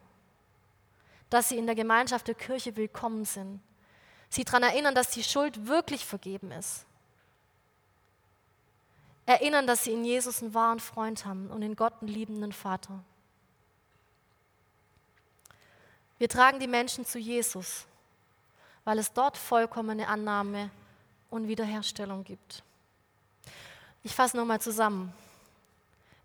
dass 1.30 1.50
sie 1.50 1.58
in 1.58 1.66
der 1.66 1.76
Gemeinschaft 1.76 2.28
der 2.28 2.36
Kirche 2.36 2.76
willkommen 2.76 3.26
sind, 3.26 3.60
sie 4.30 4.44
daran 4.44 4.64
erinnern, 4.64 4.94
dass 4.94 5.10
die 5.10 5.24
Schuld 5.24 5.68
wirklich 5.68 6.06
vergeben 6.06 6.52
ist. 6.52 6.86
Erinnern, 9.26 9.66
dass 9.66 9.84
sie 9.84 9.94
in 9.94 10.04
Jesus 10.04 10.42
einen 10.42 10.54
wahren 10.54 10.80
Freund 10.80 11.26
haben 11.26 11.50
und 11.50 11.62
in 11.62 11.76
Gott 11.76 11.94
einen 12.02 12.10
liebenden 12.10 12.52
Vater. 12.52 13.04
Wir 16.22 16.30
tragen 16.30 16.60
die 16.60 16.68
Menschen 16.68 17.04
zu 17.04 17.18
Jesus, 17.18 17.88
weil 18.84 19.00
es 19.00 19.12
dort 19.12 19.38
vollkommene 19.38 20.08
Annahme 20.08 20.70
und 21.32 21.48
Wiederherstellung 21.48 22.24
gibt. 22.24 22.62
Ich 24.04 24.14
fasse 24.14 24.38
nochmal 24.38 24.62
zusammen. 24.62 25.12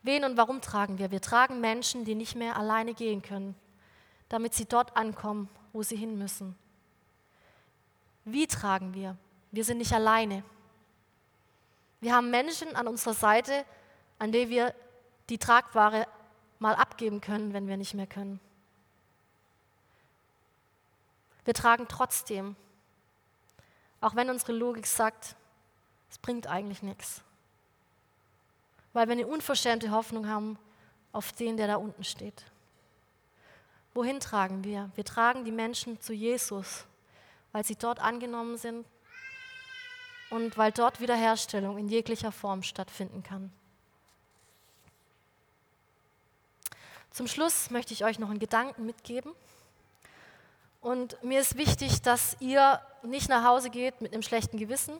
Wen 0.02 0.26
und 0.26 0.36
warum 0.36 0.60
tragen 0.60 0.98
wir? 0.98 1.10
Wir 1.12 1.22
tragen 1.22 1.62
Menschen, 1.62 2.04
die 2.04 2.14
nicht 2.14 2.36
mehr 2.36 2.58
alleine 2.58 2.92
gehen 2.92 3.22
können, 3.22 3.54
damit 4.28 4.52
sie 4.52 4.66
dort 4.66 4.94
ankommen, 4.98 5.48
wo 5.72 5.82
sie 5.82 5.96
hin 5.96 6.18
müssen. 6.18 6.58
Wie 8.26 8.46
tragen 8.46 8.92
wir? 8.92 9.16
Wir 9.50 9.64
sind 9.64 9.78
nicht 9.78 9.94
alleine. 9.94 10.42
Wir 12.02 12.14
haben 12.14 12.28
Menschen 12.28 12.76
an 12.76 12.86
unserer 12.86 13.14
Seite, 13.14 13.64
an 14.18 14.30
denen 14.30 14.50
wir 14.50 14.74
die 15.30 15.38
Tragware 15.38 16.06
mal 16.58 16.74
abgeben 16.74 17.22
können, 17.22 17.54
wenn 17.54 17.66
wir 17.66 17.78
nicht 17.78 17.94
mehr 17.94 18.06
können. 18.06 18.40
Wir 21.46 21.54
tragen 21.54 21.86
trotzdem, 21.88 22.56
auch 24.02 24.14
wenn 24.14 24.28
unsere 24.28 24.52
Logik 24.52 24.86
sagt, 24.86 25.34
es 26.10 26.18
bringt 26.18 26.46
eigentlich 26.46 26.82
nichts. 26.82 27.22
Weil 28.92 29.08
wir 29.08 29.12
eine 29.12 29.26
unverschämte 29.26 29.90
Hoffnung 29.90 30.28
haben 30.28 30.58
auf 31.12 31.32
den, 31.32 31.56
der 31.56 31.66
da 31.66 31.76
unten 31.76 32.04
steht. 32.04 32.44
Wohin 33.94 34.20
tragen 34.20 34.62
wir? 34.64 34.90
Wir 34.94 35.04
tragen 35.06 35.46
die 35.46 35.52
Menschen 35.52 35.98
zu 36.02 36.12
Jesus 36.12 36.84
weil 37.56 37.64
sie 37.64 37.76
dort 37.76 38.00
angenommen 38.00 38.58
sind 38.58 38.86
und 40.28 40.58
weil 40.58 40.72
dort 40.72 41.00
Wiederherstellung 41.00 41.78
in 41.78 41.88
jeglicher 41.88 42.30
Form 42.30 42.62
stattfinden 42.62 43.22
kann. 43.22 43.50
Zum 47.10 47.26
Schluss 47.26 47.70
möchte 47.70 47.94
ich 47.94 48.04
euch 48.04 48.18
noch 48.18 48.28
einen 48.28 48.40
Gedanken 48.40 48.84
mitgeben. 48.84 49.32
Und 50.86 51.20
mir 51.24 51.40
ist 51.40 51.56
wichtig, 51.56 52.00
dass 52.00 52.36
ihr 52.38 52.80
nicht 53.02 53.28
nach 53.28 53.42
Hause 53.42 53.70
geht 53.70 54.00
mit 54.00 54.12
einem 54.12 54.22
schlechten 54.22 54.56
Gewissen, 54.56 54.96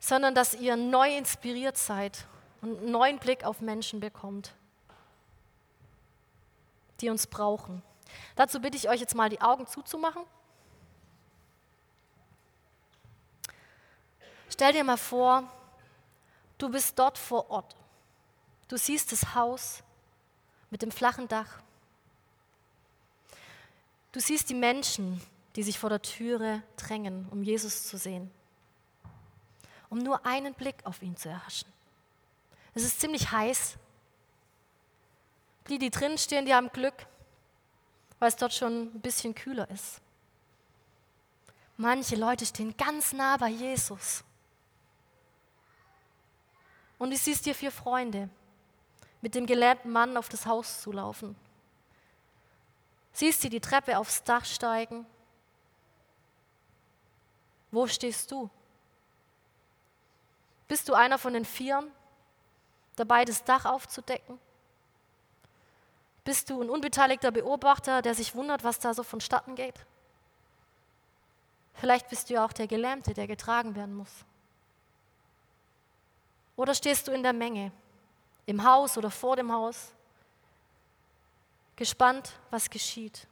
sondern 0.00 0.34
dass 0.34 0.54
ihr 0.54 0.74
neu 0.74 1.16
inspiriert 1.16 1.76
seid 1.76 2.26
und 2.62 2.78
einen 2.78 2.90
neuen 2.90 3.20
Blick 3.20 3.44
auf 3.44 3.60
Menschen 3.60 4.00
bekommt, 4.00 4.54
die 7.00 7.10
uns 7.10 7.28
brauchen. 7.28 7.80
Dazu 8.34 8.60
bitte 8.60 8.76
ich 8.76 8.88
euch 8.88 8.98
jetzt 8.98 9.14
mal 9.14 9.28
die 9.28 9.40
Augen 9.40 9.68
zuzumachen. 9.68 10.24
Stell 14.48 14.72
dir 14.72 14.82
mal 14.82 14.98
vor, 14.98 15.44
du 16.58 16.70
bist 16.70 16.98
dort 16.98 17.18
vor 17.18 17.50
Ort. 17.50 17.76
Du 18.66 18.76
siehst 18.76 19.12
das 19.12 19.36
Haus 19.36 19.84
mit 20.70 20.82
dem 20.82 20.90
flachen 20.90 21.28
Dach. 21.28 21.62
Du 24.16 24.22
siehst 24.22 24.48
die 24.48 24.54
Menschen, 24.54 25.20
die 25.56 25.62
sich 25.62 25.78
vor 25.78 25.90
der 25.90 26.00
Türe 26.00 26.62
drängen, 26.78 27.28
um 27.30 27.42
Jesus 27.42 27.86
zu 27.86 27.98
sehen, 27.98 28.30
um 29.90 29.98
nur 29.98 30.24
einen 30.24 30.54
Blick 30.54 30.76
auf 30.84 31.02
ihn 31.02 31.18
zu 31.18 31.28
erhaschen. 31.28 31.68
Es 32.72 32.82
ist 32.82 32.98
ziemlich 32.98 33.30
heiß. 33.30 33.76
Die, 35.68 35.78
die 35.78 35.90
drinnen 35.90 36.16
stehen, 36.16 36.46
die 36.46 36.54
haben 36.54 36.70
Glück, 36.72 36.94
weil 38.18 38.30
es 38.30 38.36
dort 38.36 38.54
schon 38.54 38.84
ein 38.84 39.00
bisschen 39.02 39.34
kühler 39.34 39.68
ist. 39.68 40.00
Manche 41.76 42.16
Leute 42.16 42.46
stehen 42.46 42.74
ganz 42.78 43.12
nah 43.12 43.36
bei 43.36 43.50
Jesus. 43.50 44.24
Und 46.96 47.10
du 47.10 47.18
siehst 47.18 47.44
dir 47.44 47.54
vier 47.54 47.70
Freunde 47.70 48.30
mit 49.20 49.34
dem 49.34 49.44
gelähmten 49.44 49.92
Mann 49.92 50.16
auf 50.16 50.30
das 50.30 50.46
Haus 50.46 50.80
zulaufen. 50.80 51.36
Siehst 53.16 53.40
sie 53.40 53.48
die 53.48 53.62
Treppe 53.62 53.96
aufs 53.96 54.24
Dach 54.24 54.44
steigen. 54.44 55.06
Wo 57.70 57.86
stehst 57.86 58.30
du? 58.30 58.50
Bist 60.68 60.86
du 60.86 60.92
einer 60.92 61.16
von 61.16 61.32
den 61.32 61.46
Vieren, 61.46 61.90
dabei 62.94 63.24
das 63.24 63.42
Dach 63.42 63.64
aufzudecken? 63.64 64.38
Bist 66.24 66.50
du 66.50 66.60
ein 66.60 66.68
unbeteiligter 66.68 67.30
Beobachter, 67.30 68.02
der 68.02 68.14
sich 68.14 68.34
wundert, 68.34 68.64
was 68.64 68.80
da 68.80 68.92
so 68.92 69.02
vonstatten 69.02 69.54
geht? 69.54 69.86
Vielleicht 71.72 72.10
bist 72.10 72.28
du 72.28 72.34
ja 72.34 72.44
auch 72.44 72.52
der 72.52 72.66
Gelähmte, 72.66 73.14
der 73.14 73.26
getragen 73.26 73.74
werden 73.76 73.94
muss. 73.94 74.12
Oder 76.54 76.74
stehst 76.74 77.08
du 77.08 77.12
in 77.12 77.22
der 77.22 77.32
Menge, 77.32 77.72
im 78.44 78.62
Haus 78.62 78.98
oder 78.98 79.10
vor 79.10 79.36
dem 79.36 79.50
Haus, 79.50 79.95
gespannt, 81.76 82.32
was 82.50 82.70
geschieht, 82.70 83.26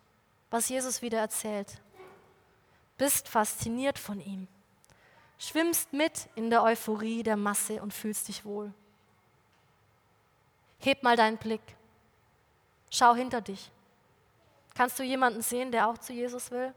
was 0.50 0.68
Jesus 0.68 1.02
wieder 1.02 1.18
erzählt, 1.18 1.80
bist 2.96 3.28
fasziniert 3.28 3.98
von 3.98 4.20
ihm, 4.20 4.46
schwimmst 5.38 5.92
mit 5.92 6.28
in 6.34 6.50
der 6.50 6.62
Euphorie 6.62 7.22
der 7.22 7.36
Masse 7.36 7.82
und 7.82 7.92
fühlst 7.92 8.28
dich 8.28 8.44
wohl. 8.44 8.72
Heb 10.78 11.02
mal 11.02 11.16
deinen 11.16 11.38
Blick, 11.38 11.62
schau 12.90 13.14
hinter 13.14 13.40
dich. 13.40 13.70
Kannst 14.74 14.98
du 14.98 15.02
jemanden 15.02 15.40
sehen, 15.40 15.72
der 15.72 15.88
auch 15.88 15.98
zu 15.98 16.12
Jesus 16.12 16.50
will? 16.50 16.74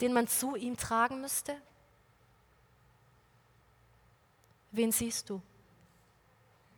Den 0.00 0.12
man 0.12 0.28
zu 0.28 0.56
ihm 0.56 0.76
tragen 0.76 1.20
müsste? 1.20 1.60
Wen 4.70 4.92
siehst 4.92 5.28
du? 5.28 5.42